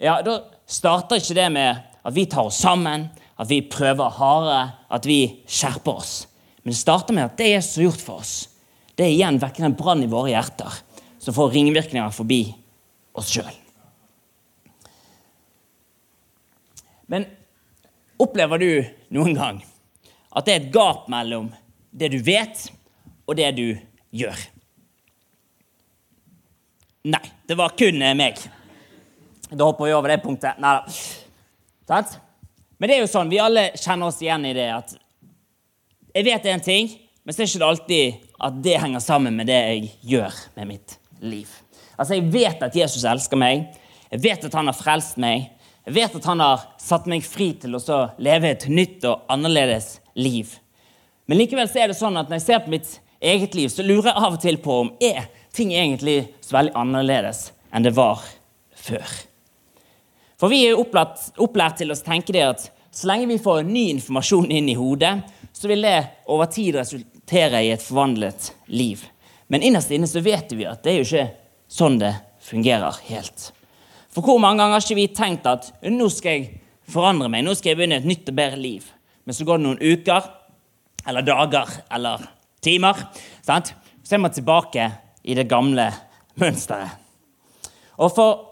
Ja, 0.04 0.20
Da 0.22 0.42
starter 0.68 1.20
ikke 1.20 1.38
det 1.38 1.48
med 1.56 1.87
at 2.08 2.16
vi 2.16 2.26
tar 2.30 2.48
oss 2.48 2.62
sammen, 2.64 3.10
at 3.36 3.50
vi 3.50 3.62
prøver 3.68 4.14
hardere, 4.16 4.62
at 4.90 5.06
vi 5.06 5.44
skjerper 5.44 6.00
oss. 6.00 6.14
Men 6.64 6.72
det 6.72 6.80
starter 6.80 7.16
med 7.16 7.28
at 7.28 7.38
det 7.40 7.50
Jesus 7.52 7.76
har 7.78 7.90
gjort 7.90 8.06
for 8.06 8.24
oss, 8.24 8.36
det 8.96 9.06
er 9.06 9.14
igjen 9.14 9.40
vekker 9.42 9.68
en 9.68 9.76
brann 9.78 10.02
i 10.06 10.10
våre 10.10 10.32
hjerter 10.32 10.80
som 11.22 11.36
får 11.36 11.52
ringvirkninger 11.54 12.16
forbi 12.16 12.42
oss 13.18 13.30
sjøl. 13.36 13.52
Men 17.12 17.28
opplever 18.20 18.64
du 18.64 18.72
noen 19.16 19.36
gang 19.38 19.62
at 20.32 20.48
det 20.48 20.56
er 20.56 20.64
et 20.64 20.74
gap 20.74 21.06
mellom 21.12 21.52
det 21.92 22.12
du 22.14 22.20
vet, 22.24 22.68
og 23.28 23.36
det 23.36 23.52
du 23.58 23.68
gjør? 24.16 24.42
Nei, 27.08 27.24
det 27.48 27.56
var 27.60 27.76
kun 27.80 28.00
meg. 28.20 28.40
Da 29.48 29.64
hopper 29.64 29.88
vi 29.88 29.96
over 29.96 30.12
det 30.12 30.22
punktet. 30.24 30.60
Nei 30.60 30.76
da. 30.78 31.00
Men 32.78 32.90
det 32.90 32.98
er 32.98 33.04
jo 33.04 33.10
sånn, 33.10 33.32
vi 33.32 33.42
alle 33.42 33.72
kjenner 33.80 34.12
oss 34.12 34.22
igjen 34.22 34.46
i 34.46 34.54
det 34.58 34.68
at 34.76 34.96
jeg 36.18 36.26
vet 36.26 36.48
én 36.50 36.64
ting, 36.64 36.90
men 37.24 37.34
så 37.34 37.42
er 37.42 37.46
det 37.46 37.56
ikke 37.56 37.68
alltid 37.68 38.28
at 38.48 38.60
det 38.64 38.78
henger 38.82 39.04
sammen 39.04 39.36
med 39.38 39.50
det 39.50 39.58
jeg 39.58 39.90
gjør 40.14 40.38
med 40.58 40.70
mitt 40.72 40.98
liv. 41.22 41.50
Altså, 41.98 42.16
Jeg 42.16 42.32
vet 42.34 42.62
at 42.64 42.76
Jesus 42.76 43.04
elsker 43.04 43.38
meg, 43.38 43.68
jeg 44.12 44.24
vet 44.24 44.46
at 44.46 44.54
han 44.56 44.70
har 44.70 44.78
frelst 44.78 45.18
meg, 45.22 45.50
jeg 45.88 45.96
vet 45.96 46.16
at 46.20 46.26
han 46.30 46.42
har 46.44 46.64
satt 46.82 47.08
meg 47.10 47.26
fri 47.26 47.52
til 47.60 47.76
å 47.76 48.00
leve 48.20 48.52
et 48.52 48.68
nytt 48.68 49.06
og 49.08 49.28
annerledes 49.32 49.98
liv. 50.16 50.52
Men 51.28 51.42
likevel 51.42 51.70
så 51.70 51.84
er 51.84 51.92
det 51.92 52.00
sånn 52.00 52.18
at 52.20 52.30
når 52.30 52.40
jeg 52.40 52.48
ser 52.48 52.64
på 52.64 52.74
mitt 52.74 52.92
eget 53.20 53.56
liv, 53.58 53.70
så 53.72 53.86
lurer 53.86 54.12
jeg 54.12 54.24
av 54.24 54.36
og 54.36 54.42
til 54.44 54.60
på 54.64 54.82
om 54.84 54.94
er 55.04 55.28
ting 55.56 55.74
egentlig 55.74 56.20
så 56.44 56.60
veldig 56.60 56.76
annerledes 56.78 57.50
enn 57.74 57.86
det 57.86 57.96
var 57.98 58.24
før. 58.78 59.08
For 60.38 60.54
vi 60.54 60.68
er 60.68 60.78
opplært, 60.78 61.32
opplært 61.42 61.80
til 61.82 61.94
å 61.94 61.98
tenke 61.98 62.36
det 62.36 62.46
at 62.46 62.68
så 62.94 63.10
lenge 63.10 63.30
vi 63.30 63.40
får 63.42 63.66
ny 63.66 63.88
informasjon 63.96 64.52
inn 64.54 64.70
i 64.70 64.78
hodet, 64.78 65.16
så 65.54 65.70
vil 65.70 65.86
det 65.86 65.98
over 66.30 66.50
tid 66.54 66.78
resultere 66.78 67.64
i 67.66 67.72
et 67.74 67.84
forvandlet 67.84 68.52
liv. 68.70 69.02
Men 69.50 69.66
innerst 69.66 69.92
inne 69.94 70.10
så 70.10 70.22
vet 70.22 70.54
vi 70.54 70.68
at 70.70 70.84
det 70.86 70.94
er 70.94 71.00
jo 71.00 71.08
ikke 71.08 71.28
sånn 71.72 71.98
det 72.02 72.14
fungerer 72.48 73.02
helt. 73.10 73.52
For 74.14 74.26
hvor 74.26 74.40
mange 74.42 74.62
ganger 74.62 74.78
har 74.78 74.86
ikke 74.86 75.00
vi 75.00 75.08
tenkt 75.14 75.50
at 75.50 75.72
nå 75.90 76.10
skal 76.14 76.38
jeg 76.38 76.48
forandre 76.90 77.30
meg, 77.32 77.46
nå 77.46 77.56
skal 77.58 77.74
jeg 77.74 77.82
begynne 77.82 78.00
et 78.02 78.08
nytt 78.08 78.30
og 78.32 78.38
bedre 78.38 78.62
liv. 78.62 78.86
Men 79.26 79.36
så 79.36 79.46
går 79.48 79.60
det 79.60 79.66
noen 79.68 79.82
uker 79.82 80.30
eller 81.08 81.26
dager 81.26 81.74
eller 81.94 82.24
timer, 82.64 83.02
sant? 83.46 83.74
så 84.04 84.16
er 84.16 84.24
man 84.24 84.34
tilbake 84.34 84.86
i 85.28 85.36
det 85.36 85.50
gamle 85.52 85.90
mønsteret. 86.40 86.96
Og 87.98 88.14
for 88.14 88.47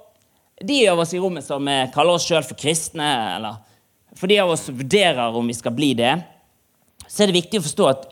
de 0.64 0.88
av 0.90 1.00
oss 1.00 1.14
i 1.14 1.20
rommet 1.20 1.46
som 1.46 1.68
kaller 1.94 2.16
oss 2.16 2.28
sjøl 2.28 2.46
for 2.46 2.58
kristne, 2.60 3.10
eller 3.36 3.58
for 4.16 4.32
de 4.32 4.40
av 4.40 4.50
oss 4.54 4.68
som 4.70 4.78
vurderer 4.78 5.36
om 5.36 5.48
vi 5.48 5.54
skal 5.58 5.76
bli 5.76 5.94
det, 5.98 6.14
så 7.08 7.24
er 7.24 7.30
det 7.30 7.42
viktig 7.42 7.60
å 7.60 7.66
forstå 7.66 7.88
at 7.90 8.06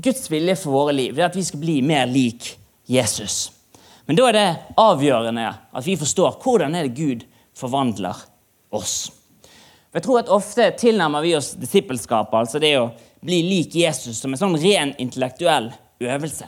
Guds 0.00 0.30
vilje 0.30 0.56
for 0.62 0.74
våre 0.74 0.94
liv 0.96 1.18
er 1.18 1.28
at 1.28 1.36
vi 1.36 1.44
skal 1.44 1.60
bli 1.62 1.80
mer 1.82 2.08
lik 2.08 2.54
Jesus. 2.90 3.50
Men 4.06 4.18
da 4.18 4.28
er 4.30 4.36
det 4.36 4.48
avgjørende 4.80 5.46
at 5.50 5.86
vi 5.86 5.98
forstår 5.98 6.38
hvordan 6.42 6.74
er 6.74 6.88
det 6.88 6.96
Gud 6.98 7.26
forvandler 7.58 8.16
oss. 8.74 9.10
For 9.90 9.98
Jeg 9.98 10.06
tror 10.06 10.20
at 10.22 10.32
Ofte 10.32 10.68
tilnærmer 10.78 11.24
vi 11.26 11.34
oss 11.38 11.52
disippelskapet, 11.58 12.36
altså 12.38 12.62
det 12.62 12.72
å 12.78 12.90
bli 13.20 13.42
lik 13.44 13.74
Jesus, 13.76 14.20
som 14.22 14.32
en 14.32 14.40
sånn 14.40 14.58
ren 14.62 14.94
intellektuell 15.02 15.68
øvelse. 16.00 16.46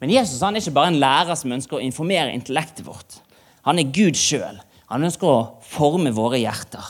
Men 0.00 0.12
Jesus 0.14 0.42
han 0.42 0.56
er 0.56 0.62
ikke 0.62 0.76
bare 0.78 0.92
en 0.94 1.00
lærer 1.02 1.38
som 1.38 1.52
ønsker 1.54 1.78
å 1.78 1.82
informere 1.84 2.32
intellektet 2.34 2.86
vårt. 2.86 3.18
Han 3.66 3.80
er 3.80 3.90
Gud 3.94 4.18
sjøl. 4.18 4.60
Han 4.92 5.06
ønsker 5.06 5.30
å 5.30 5.46
forme 5.64 6.12
våre 6.14 6.40
hjerter. 6.42 6.84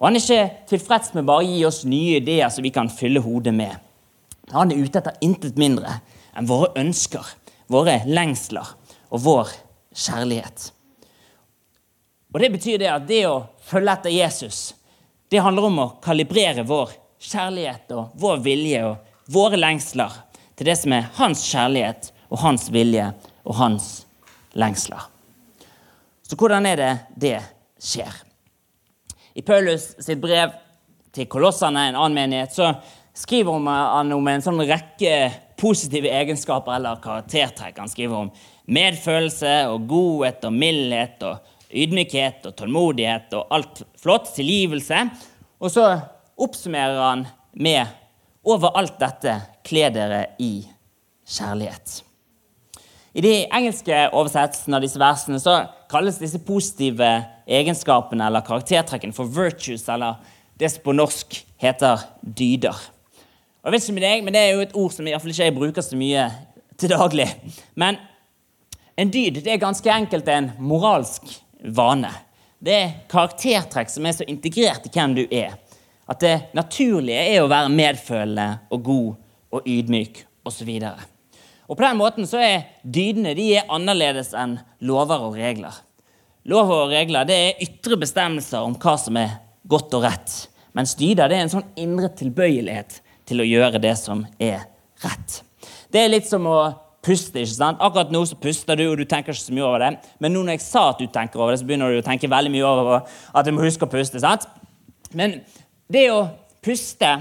Og 0.00 0.08
Han 0.08 0.16
er 0.16 0.24
ikke 0.24 0.66
tilfreds 0.72 1.14
med 1.14 1.26
bare 1.28 1.44
å 1.44 1.48
gi 1.48 1.64
oss 1.68 1.84
nye 1.84 2.18
ideer 2.18 2.50
som 2.50 2.64
vi 2.64 2.72
kan 2.74 2.90
fylle 2.92 3.22
hodet 3.22 3.54
med. 3.54 3.76
Han 4.50 4.72
er 4.72 4.80
ute 4.80 4.98
etter 4.98 5.18
intet 5.22 5.58
mindre 5.60 6.00
enn 6.34 6.48
våre 6.48 6.72
ønsker, 6.80 7.24
våre 7.70 8.00
lengsler 8.08 8.74
og 9.10 9.22
vår 9.26 9.52
kjærlighet. 9.94 10.70
Og 12.32 12.40
Det 12.40 12.50
betyr 12.54 12.78
det 12.78 12.90
at 12.90 13.06
det 13.06 13.24
å 13.26 13.44
følge 13.66 13.92
etter 13.92 14.14
Jesus 14.14 14.60
det 15.30 15.42
handler 15.44 15.68
om 15.68 15.78
å 15.78 15.90
kalibrere 16.02 16.64
vår 16.66 16.90
kjærlighet 17.22 17.92
og 17.94 18.16
vår 18.18 18.40
vilje 18.42 18.82
og 18.88 19.30
våre 19.30 19.60
lengsler 19.60 20.16
til 20.58 20.66
det 20.66 20.74
som 20.80 20.94
er 20.96 21.06
hans 21.20 21.44
kjærlighet 21.46 22.10
og 22.30 22.42
hans 22.42 22.66
vilje 22.74 23.06
og 23.44 23.54
hans 23.60 23.90
lengsler. 24.58 25.04
Så 26.30 26.36
hvordan 26.38 26.66
er 26.70 26.78
det 26.78 26.90
det 27.18 27.38
skjer? 27.82 28.14
I 29.34 29.42
Paulus 29.42 29.88
sitt 29.98 30.20
brev 30.22 30.52
til 31.10 31.26
kolossene, 31.26 31.88
en 31.88 31.96
annen 31.98 32.14
menighet, 32.14 32.52
så 32.54 32.68
skriver 33.18 33.56
han 33.66 34.12
om 34.14 34.28
en 34.30 34.44
sånn 34.44 34.62
rekke 34.62 35.14
positive 35.58 36.12
egenskaper 36.14 36.76
eller 36.76 37.00
karaktertrekk. 37.02 37.80
Han 37.82 37.90
skriver 37.90 38.20
om 38.20 38.30
medfølelse 38.70 39.54
og 39.72 39.88
godhet 39.90 40.46
og 40.46 40.54
mildhet 40.54 41.26
og 41.26 41.50
ydmykhet 41.82 42.46
og 42.46 42.54
tålmodighet 42.62 43.34
og 43.40 43.50
alt 43.58 43.82
flott. 43.98 44.30
Tilgivelse. 44.36 45.02
Og 45.58 45.74
så 45.74 45.88
oppsummerer 46.38 47.02
han 47.08 47.26
med 47.58 47.90
over 48.46 48.78
alt 48.78 49.02
dette 49.02 49.34
kle 49.66 49.90
dere 49.98 50.22
i 50.38 50.62
kjærlighet. 51.26 51.98
I 53.18 53.26
de 53.26 53.36
engelske 53.50 54.06
oversettelsene 54.14 54.78
av 54.78 54.86
disse 54.86 55.02
versene 55.02 55.42
så 55.42 55.58
kalles 55.90 56.20
disse 56.20 56.38
positive 56.46 57.08
egenskapene 57.50 58.28
eller 58.28 58.44
karaktertrekkene 58.46 59.16
for 59.16 59.30
virtues, 59.30 59.88
eller 59.90 60.20
det 60.60 60.70
som 60.70 60.84
på 60.84 60.94
norsk 60.94 61.40
heter 61.60 62.06
dyder. 62.22 62.76
Og 63.60 63.68
jeg 63.68 63.74
vet 63.74 63.88
ikke 63.88 63.96
med 63.98 64.06
deg, 64.06 64.24
men 64.24 64.34
Det 64.34 64.40
er 64.40 64.54
jo 64.54 64.64
et 64.64 64.76
ord 64.76 64.92
som 64.94 65.06
i 65.06 65.12
hvert 65.12 65.22
fall 65.22 65.34
ikke 65.34 65.58
bruker 65.58 65.84
så 65.84 65.96
mye 65.96 66.28
til 66.78 66.92
daglig. 66.92 67.28
Men 67.74 67.98
en 68.96 69.10
dyd 69.12 69.42
det 69.42 69.52
er 69.52 69.60
ganske 69.60 69.90
enkelt 69.92 70.28
en 70.28 70.52
moralsk 70.58 71.28
vane. 71.64 72.12
Det 72.60 72.74
er 72.76 72.96
karaktertrekk 73.08 73.90
som 73.90 74.06
er 74.06 74.16
så 74.16 74.26
integrert 74.28 74.86
i 74.86 74.92
hvem 74.92 75.14
du 75.16 75.24
er. 75.30 75.56
At 76.08 76.20
det 76.20 76.50
naturlige 76.56 77.36
er 77.36 77.42
å 77.42 77.50
være 77.50 77.72
medfølende 77.72 78.48
og 78.70 78.82
god 78.84 79.08
og 79.56 79.68
ydmyk 79.68 80.24
osv. 80.44 80.68
Og 80.68 81.09
På 81.76 81.84
den 81.84 82.00
måten 82.00 82.26
så 82.26 82.40
er 82.42 82.66
dydene 82.82 83.36
de 83.38 83.46
er 83.60 83.70
annerledes 83.70 84.32
enn 84.34 84.58
lover 84.82 85.28
og 85.28 85.38
regler. 85.38 85.76
Lover 86.50 86.86
og 86.86 86.94
regler 86.94 87.28
det 87.28 87.36
er 87.36 87.62
ytre 87.66 87.98
bestemmelser 88.00 88.64
om 88.66 88.74
hva 88.80 88.96
som 88.98 89.18
er 89.20 89.36
godt 89.70 89.94
og 89.94 90.04
rett. 90.06 90.34
Mens 90.74 90.96
dyder 90.98 91.30
det 91.30 91.38
er 91.38 91.46
en 91.46 91.52
sånn 91.52 91.70
indre 91.78 92.10
tilbøyelighet 92.18 93.00
til 93.28 93.42
å 93.42 93.46
gjøre 93.46 93.82
det 93.82 93.94
som 94.00 94.24
er 94.42 94.64
rett. 95.04 95.40
Det 95.90 96.02
er 96.02 96.12
litt 96.12 96.28
som 96.30 96.46
å 96.50 96.58
puste. 97.04 97.40
ikke 97.40 97.54
sant? 97.54 97.80
Akkurat 97.82 98.12
nå 98.12 98.22
så 98.26 98.38
puster 98.40 98.78
du, 98.78 98.86
og 98.90 98.98
du 99.00 99.06
tenker 99.08 99.34
ikke 99.34 99.46
så 99.46 99.54
mye 99.56 99.66
over 99.66 99.84
det. 99.84 99.90
Men 100.22 100.34
nå 100.34 100.44
når 100.44 100.58
jeg 100.58 100.66
sa 100.66 100.88
at 100.90 101.00
du 101.00 101.06
tenker 101.10 101.40
over 101.40 101.54
det, 101.54 101.60
så 101.62 101.68
begynner 101.68 101.92
du 101.92 102.00
å 102.02 102.06
tenke 102.06 102.30
veldig 102.30 102.52
mye 102.54 102.66
over 102.68 103.02
at 103.02 103.46
du 103.46 103.52
må 103.54 103.64
huske 103.64 103.86
å 103.86 103.90
puste. 103.90 104.20
sant? 104.22 104.46
Men 105.14 105.40
det 105.90 106.08
å 106.12 106.24
puste 106.62 107.14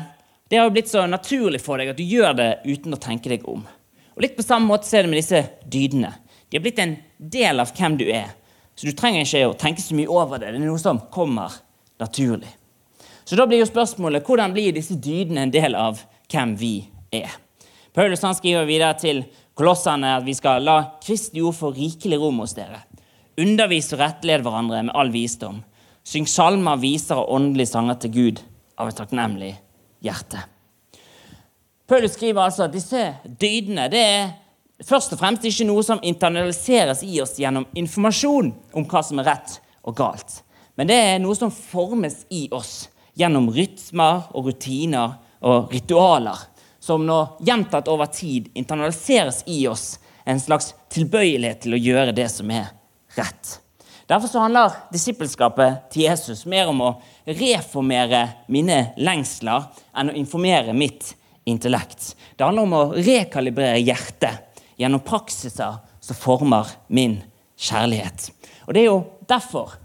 det 0.49 0.57
har 0.57 0.71
blitt 0.73 0.89
så 0.89 1.05
naturlig 1.05 1.61
for 1.61 1.77
deg 1.77 1.91
at 1.91 1.99
du 1.99 2.05
gjør 2.05 2.33
det 2.37 2.49
uten 2.65 2.95
å 2.95 3.01
tenke 3.01 3.29
deg 3.29 3.45
om. 3.49 3.61
Og 4.19 4.25
Litt 4.25 4.35
på 4.35 4.43
samme 4.43 4.67
måte 4.67 4.83
ser 4.83 5.05
det 5.05 5.13
med 5.13 5.21
disse 5.21 5.39
dydene. 5.63 6.11
De 6.51 6.57
har 6.57 6.63
blitt 6.65 6.79
en 6.83 6.97
del 7.17 7.63
av 7.63 7.69
hvem 7.71 7.93
du 7.95 8.03
er. 8.11 8.33
Så 8.75 8.89
du 8.89 8.91
trenger 8.91 9.23
ikke 9.23 9.47
å 9.47 9.55
tenke 9.55 9.79
så 9.79 9.95
mye 9.95 10.11
over 10.11 10.41
det. 10.41 10.49
Det 10.51 10.59
er 10.59 10.65
noe 10.65 10.81
som 10.81 10.99
kommer 11.13 11.55
naturlig. 12.03 12.49
Så 13.23 13.39
da 13.39 13.45
blir 13.47 13.63
jo 13.63 13.69
spørsmålet 13.69 14.27
hvordan 14.27 14.51
blir 14.51 14.75
disse 14.75 14.97
dydene 14.99 15.47
en 15.47 15.55
del 15.55 15.79
av 15.79 16.03
hvem 16.33 16.57
vi 16.59 16.73
er? 17.15 17.31
Paulus 17.95 18.27
han 18.27 18.35
skriver 18.35 18.67
videre 18.67 18.91
til 18.99 19.23
kolossene 19.55 20.17
at 20.17 20.27
vi 20.27 20.35
skal 20.35 20.67
la 20.67 20.77
Kristi 20.99 21.39
ord 21.39 21.55
få 21.55 21.71
rikelig 21.79 22.19
rom 22.19 22.43
hos 22.43 22.59
dere. 22.59 22.83
Undervise 23.39 23.95
og 23.95 24.03
rettlede 24.03 24.43
hverandre 24.43 24.83
med 24.89 24.95
all 24.99 25.15
visdom. 25.15 25.63
Syng 26.03 26.27
salmer, 26.27 26.75
viser 26.83 27.23
og 27.23 27.37
åndelige 27.39 27.71
sanger 27.71 28.03
til 28.03 28.17
Gud 28.19 28.47
av 28.75 28.91
et 28.91 28.99
takknemlig 28.99 29.53
hjerte. 30.03 30.43
Paulus 31.89 32.13
skriver 32.13 32.43
altså 32.43 32.67
at 32.67 32.75
disse 32.75 33.01
dydene 33.41 33.87
det 33.89 34.01
er 34.05 34.27
først 34.85 35.15
og 35.15 35.19
fremst 35.19 35.47
ikke 35.49 35.65
noe 35.65 35.81
som 35.85 36.01
internaliseres 36.05 37.01
i 37.01 37.17
oss 37.23 37.33
gjennom 37.41 37.65
informasjon 37.81 38.51
om 38.77 38.85
hva 38.85 39.01
som 39.05 39.21
er 39.21 39.31
rett 39.31 39.55
og 39.81 39.97
galt. 39.97 40.43
Men 40.77 40.91
det 40.91 40.99
er 41.01 41.17
noe 41.23 41.33
som 41.35 41.49
formes 41.49 42.21
i 42.29 42.45
oss 42.53 42.91
gjennom 43.17 43.49
rytmer 43.51 44.29
og 44.37 44.51
rutiner 44.51 45.17
og 45.41 45.73
ritualer. 45.73 46.45
Som 46.79 47.09
nå 47.09 47.17
gjentatt 47.43 47.89
over 47.91 48.07
tid 48.13 48.51
internaliseres 48.53 49.41
i 49.49 49.63
oss 49.67 49.97
en 50.29 50.39
slags 50.39 50.75
tilbøyelighet 50.93 51.65
til 51.65 51.73
å 51.73 51.81
gjøre 51.81 52.13
det 52.15 52.29
som 52.31 52.53
er 52.53 52.69
rett. 53.17 53.57
Derfor 54.09 54.45
handler 54.45 54.77
disippelskapet 54.93 55.89
til 55.93 56.05
Jesus 56.05 56.45
mer 56.49 56.69
om 56.69 56.85
å 56.85 56.95
reformere 57.25 58.27
mine 58.49 58.91
lengsler 58.97 59.67
enn 59.97 60.13
å 60.13 60.17
informere 60.17 60.73
mitt 60.77 61.15
intellekt. 61.49 62.13
Det 62.37 62.45
handler 62.45 62.67
om 62.67 62.77
å 62.77 62.83
rekalibrere 62.95 63.81
hjertet 63.81 64.63
gjennom 64.79 65.03
praksiser 65.05 65.79
som 65.99 66.17
former 66.17 66.69
min 66.87 67.19
kjærlighet. 67.59 68.29
Og 68.67 68.73
Det 68.73 68.81
er 68.81 68.89
jo 68.91 69.03
derfor 69.27 69.75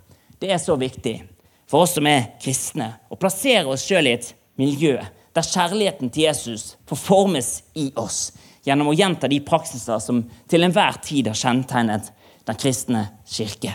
det 0.41 0.53
er 0.53 0.61
så 0.61 0.77
viktig 0.77 1.23
for 1.71 1.85
oss 1.85 1.97
som 1.97 2.07
er 2.07 2.35
kristne, 2.43 2.93
å 3.09 3.17
plassere 3.17 3.67
oss 3.73 3.87
sjøl 3.87 4.11
i 4.11 4.17
et 4.19 4.35
miljø 4.61 4.99
der 5.35 5.47
kjærligheten 5.47 6.13
til 6.13 6.29
Jesus 6.29 6.75
får 6.87 7.01
formes 7.01 7.49
i 7.75 7.89
oss 7.99 8.29
gjennom 8.65 8.93
å 8.93 8.97
gjenta 8.97 9.29
de 9.29 9.41
praksiser 9.45 9.99
som 10.01 10.23
til 10.51 10.67
enhver 10.67 11.01
tid 11.05 11.29
har 11.29 11.39
kjennetegnet 11.39 12.13
den 12.47 12.61
kristne 12.61 13.07
kirke. 13.27 13.75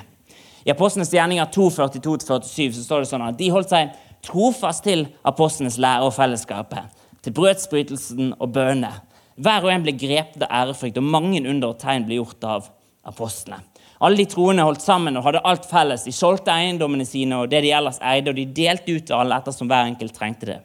I 0.66 0.72
Apostlenes 0.72 1.12
gjerninger 1.14 1.50
2.42-47 1.56 2.78
så 2.78 2.86
står 2.86 3.04
det 3.04 3.10
sånn 3.12 3.26
at 3.26 3.38
de 3.40 3.50
holdt 3.54 3.74
seg 3.74 3.92
trofast 4.26 4.84
til 4.86 5.06
apostlenes 5.28 5.80
lære 5.80 6.08
og 6.08 6.16
fellesskapet, 6.16 6.90
til 7.26 7.36
brødsbrytelsen 7.36 8.34
og 8.40 8.52
bønene. 8.56 8.92
Hver 9.40 9.64
og 9.64 9.72
en 9.72 9.86
ble 9.86 9.96
grepet 9.96 10.44
av 10.44 10.52
ærefrykt, 10.64 11.00
og 11.00 11.08
mange 11.08 11.40
under 11.42 11.72
og 11.72 11.80
tegn 11.80 12.08
ble 12.08 12.20
gjort 12.20 12.44
av 12.44 12.72
apostlene. 13.08 13.64
Alle 14.00 14.22
de 14.22 14.30
troende 14.32 14.64
holdt 14.64 14.84
sammen 14.84 15.18
og 15.20 15.26
hadde 15.26 15.42
alt 15.48 15.66
felles. 15.68 16.06
De 16.08 16.14
solgte 16.16 16.54
eiendommene 16.54 17.04
sine 17.08 17.42
og 17.42 17.50
det 17.52 17.66
de 17.66 17.74
ellers 17.76 18.00
eide, 18.00 18.32
og 18.32 18.38
de 18.38 18.46
delte 18.56 18.96
ut 18.96 19.08
til 19.10 19.16
alle 19.18 19.36
ettersom 19.36 19.68
hver 19.68 19.90
enkelt 19.90 20.16
trengte 20.16 20.48
det. 20.48 20.60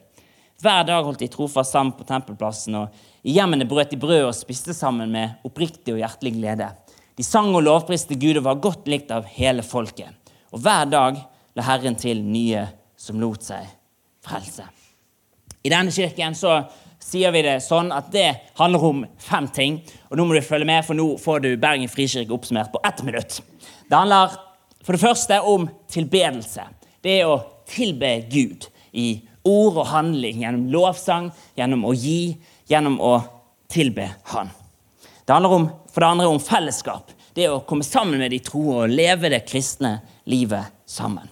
Hver 0.63 0.85
dag 0.87 1.03
holdt 1.03 1.19
de 1.19 1.27
trofast 1.31 1.75
sammen 1.75 1.91
på 1.97 2.07
tempelplassen, 2.07 2.77
og 2.79 3.27
i 3.27 3.35
hjemmene 3.35 3.67
brøt 3.67 3.91
de 3.91 3.99
brød 3.99 4.29
og 4.29 4.37
spiste 4.37 4.75
sammen 4.75 5.11
med 5.11 5.43
oppriktig 5.47 5.97
og 5.97 5.99
hjertelig 5.99 6.31
glede. 6.37 6.69
De 7.15 7.23
sang 7.27 7.51
og 7.55 7.65
lovpriste 7.65 8.15
Gud 8.19 8.39
og 8.39 8.47
var 8.47 8.63
godt 8.63 8.87
likt 8.91 9.11
av 9.11 9.27
hele 9.35 9.63
folket. 9.67 10.15
Og 10.55 10.63
hver 10.63 10.87
dag 10.87 11.19
la 11.55 11.67
Herren 11.67 11.99
til 11.99 12.23
nye 12.23 12.63
som 12.95 13.19
lot 13.19 13.43
seg 13.43 13.67
frelse. 14.23 14.67
I 15.65 15.71
denne 15.73 15.93
kirken 15.93 16.35
så 16.37 16.59
sier 17.01 17.33
vi 17.33 17.41
det 17.45 17.57
sånn 17.65 17.91
at 17.93 18.11
det 18.13 18.27
handler 18.59 18.85
om 18.85 19.03
fem 19.21 19.47
ting. 19.53 19.79
Og 20.09 20.17
nå 20.17 20.25
må 20.27 20.37
du 20.37 20.45
følge 20.45 20.67
med, 20.69 20.85
for 20.85 20.97
nå 20.97 21.15
får 21.21 21.41
du 21.41 21.51
Bergen 21.61 21.89
frikirke 21.89 22.33
oppsummert 22.33 22.71
på 22.73 22.81
ett 22.85 23.01
minutt. 23.05 23.39
Det 23.89 23.97
handler 23.97 24.35
for 24.85 24.93
det 24.93 25.01
første 25.01 25.39
om 25.41 25.67
tilbedelse. 25.91 26.67
Det 27.01 27.19
er 27.19 27.29
å 27.29 27.39
tilbe 27.69 28.11
Gud 28.29 28.67
i 28.93 29.07
ord 29.45 29.79
og 29.81 29.89
handling, 29.89 30.41
gjennom 30.41 30.67
lovsang, 30.73 31.31
gjennom 31.57 31.85
å 31.85 31.93
gi, 31.97 32.35
gjennom 32.69 32.99
å 33.01 33.15
tilbe 33.69 34.07
Han. 34.31 34.51
Det 35.25 35.33
handler 35.33 35.55
om, 35.57 35.65
for 35.89 36.01
det 36.01 36.09
andre 36.09 36.27
om 36.29 36.41
fellesskap. 36.41 37.09
Det 37.33 37.47
å 37.49 37.63
komme 37.67 37.85
sammen 37.85 38.21
med 38.21 38.31
de 38.31 38.39
troende 38.45 38.85
og 38.85 38.93
leve 38.93 39.31
det 39.33 39.41
kristne 39.49 39.97
livet 40.29 40.69
sammen. 40.85 41.25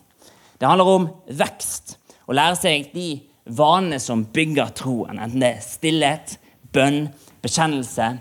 Det 0.58 0.66
handler 0.68 0.90
om 0.90 1.06
vekst. 1.30 1.96
Å 2.26 2.34
lære 2.34 2.58
seg 2.58 2.90
de 2.96 3.08
vanene 3.46 4.00
som 4.00 4.24
bygger 4.24 4.74
troen. 4.78 5.20
Enten 5.20 5.44
det 5.44 5.50
er 5.56 5.66
stillhet, 5.66 6.38
bønn, 6.74 7.08
bekjennelse 7.44 8.14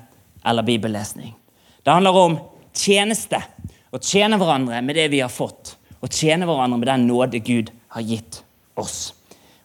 eller 0.44 0.66
bibellesning. 0.66 1.34
Det 1.82 1.90
handler 1.92 2.18
om 2.18 2.38
tjeneste. 2.76 3.42
Å 3.92 4.00
tjene 4.00 4.38
hverandre 4.40 4.80
med 4.82 4.96
det 4.96 5.08
vi 5.12 5.20
har 5.22 5.32
fått. 5.32 5.76
Å 6.02 6.08
tjene 6.10 6.48
hverandre 6.48 6.80
med 6.80 6.88
den 6.88 7.06
nåde 7.06 7.42
Gud 7.44 7.70
har 7.94 8.06
gitt 8.06 8.40
oss. 8.78 9.12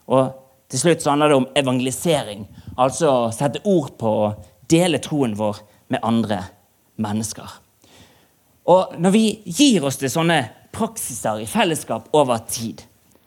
Og 0.06 0.34
til 0.68 0.82
slutt 0.82 1.02
så 1.02 1.14
handler 1.14 1.32
det 1.32 1.40
om 1.40 1.48
evangelisering. 1.56 2.44
Altså 2.76 3.10
å 3.10 3.32
sette 3.34 3.64
ord 3.66 3.94
på 3.98 4.12
dele 4.70 5.00
troen 5.02 5.34
vår 5.38 5.62
med 5.92 6.04
andre 6.04 6.42
mennesker. 7.00 7.48
Og 8.68 8.98
når 9.00 9.14
vi 9.14 9.24
gir 9.48 9.86
oss 9.88 9.96
til 9.96 10.12
sånne 10.12 10.42
praksiser 10.76 11.40
i 11.40 11.48
fellesskap 11.48 12.10
over 12.16 12.42
tid, 12.50 12.82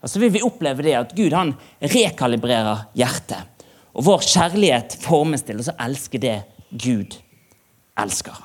så 0.10 0.20
vil 0.20 0.32
vi 0.34 0.42
oppleve 0.42 0.84
det 0.86 0.96
at 0.98 1.12
Gud 1.18 1.34
han 1.34 1.54
rekalibrerer 1.80 2.88
hjertet. 2.98 3.66
Og 3.94 4.06
vår 4.08 4.24
kjærlighet 4.26 4.96
formes 5.04 5.44
til 5.46 5.60
å 5.62 5.76
elske 5.84 6.22
det 6.22 6.38
Gud 6.72 7.18
elsker. 8.00 8.38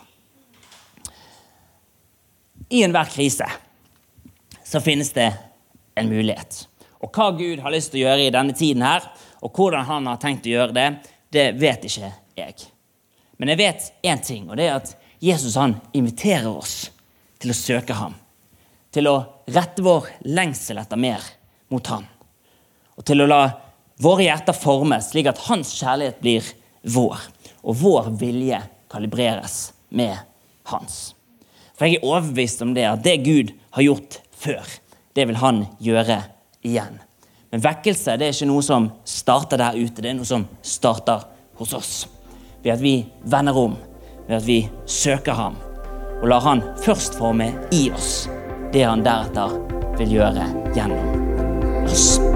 I 2.68 2.82
enhver 2.82 3.08
krise 3.12 3.46
så 4.66 4.82
finnes 4.82 5.12
det 5.14 5.30
en 5.94 6.10
mulighet. 6.10 6.66
Og 7.00 7.12
hva 7.14 7.30
Gud 7.38 7.62
har 7.62 7.72
lyst 7.72 7.92
til 7.92 8.02
å 8.02 8.08
gjøre 8.08 8.26
i 8.26 8.34
denne 8.34 8.56
tiden 8.56 8.82
her, 8.82 9.06
og 9.44 9.54
hvordan 9.54 9.86
han 9.86 10.08
har 10.10 10.20
tenkt 10.20 10.48
å 10.48 10.54
gjøre 10.56 10.74
det, 10.74 10.86
det 11.30 11.46
vet 11.60 11.86
ikke 11.86 12.10
jeg. 12.36 12.66
Men 13.38 13.52
jeg 13.52 13.60
vet 13.60 13.88
én 14.02 14.22
ting, 14.24 14.48
og 14.50 14.58
det 14.58 14.66
er 14.66 14.78
at 14.80 14.94
Jesus 15.22 15.56
han 15.60 15.76
inviterer 15.96 16.50
oss 16.50 16.90
til 17.38 17.52
å 17.52 17.56
søke 17.56 17.96
ham. 17.96 18.16
Til 18.90 19.08
å 19.10 19.16
rette 19.52 19.84
vår 19.84 20.08
lengsel 20.26 20.80
etter 20.82 20.98
mer 21.00 21.22
mot 21.72 21.86
ham. 21.92 22.04
Og 22.96 23.04
til 23.06 23.22
å 23.22 23.28
la 23.28 23.42
våre 24.02 24.26
hjerter 24.26 24.56
formes 24.56 25.10
slik 25.12 25.28
at 25.30 25.42
hans 25.48 25.72
kjærlighet 25.78 26.20
blir 26.22 26.48
vår, 26.94 27.18
og 27.66 27.78
vår 27.80 28.10
vilje 28.20 28.60
kalibreres 28.92 29.58
med 29.88 30.16
hans. 30.70 31.14
For 31.76 31.88
jeg 31.88 31.98
er 31.98 32.06
overbevist 32.08 32.62
om 32.64 32.72
det 32.76 32.86
at 32.88 33.02
det 33.04 33.18
Gud 33.24 33.52
har 33.76 33.84
gjort 33.84 34.20
før, 34.36 34.64
det 35.16 35.26
vil 35.28 35.40
han 35.40 35.64
gjøre 35.82 36.20
igjen. 36.66 37.00
Men 37.52 37.64
vekkelse 37.64 38.16
det 38.18 38.28
er 38.28 38.36
ikke 38.36 38.48
noe 38.50 38.64
som 38.64 38.90
starter 39.08 39.60
der 39.60 39.76
ute, 39.78 40.02
det 40.02 40.12
er 40.12 40.18
noe 40.18 40.28
som 40.28 40.46
starter 40.64 41.24
hos 41.60 41.74
oss. 41.76 41.92
Ved 42.64 42.74
at 42.74 42.82
vi 42.82 42.98
vender 43.24 43.56
om, 43.56 43.76
ved 44.26 44.40
at 44.40 44.48
vi 44.48 44.60
søker 44.84 45.38
ham, 45.38 45.60
og 46.20 46.28
lar 46.32 46.44
han 46.48 46.64
først 46.84 47.20
forme 47.20 47.52
i 47.72 47.86
oss 47.94 48.26
det 48.72 48.84
han 48.84 49.04
deretter 49.04 49.60
vil 50.00 50.18
gjøre 50.18 50.50
gjennom 50.76 51.15
oss. 51.86 52.35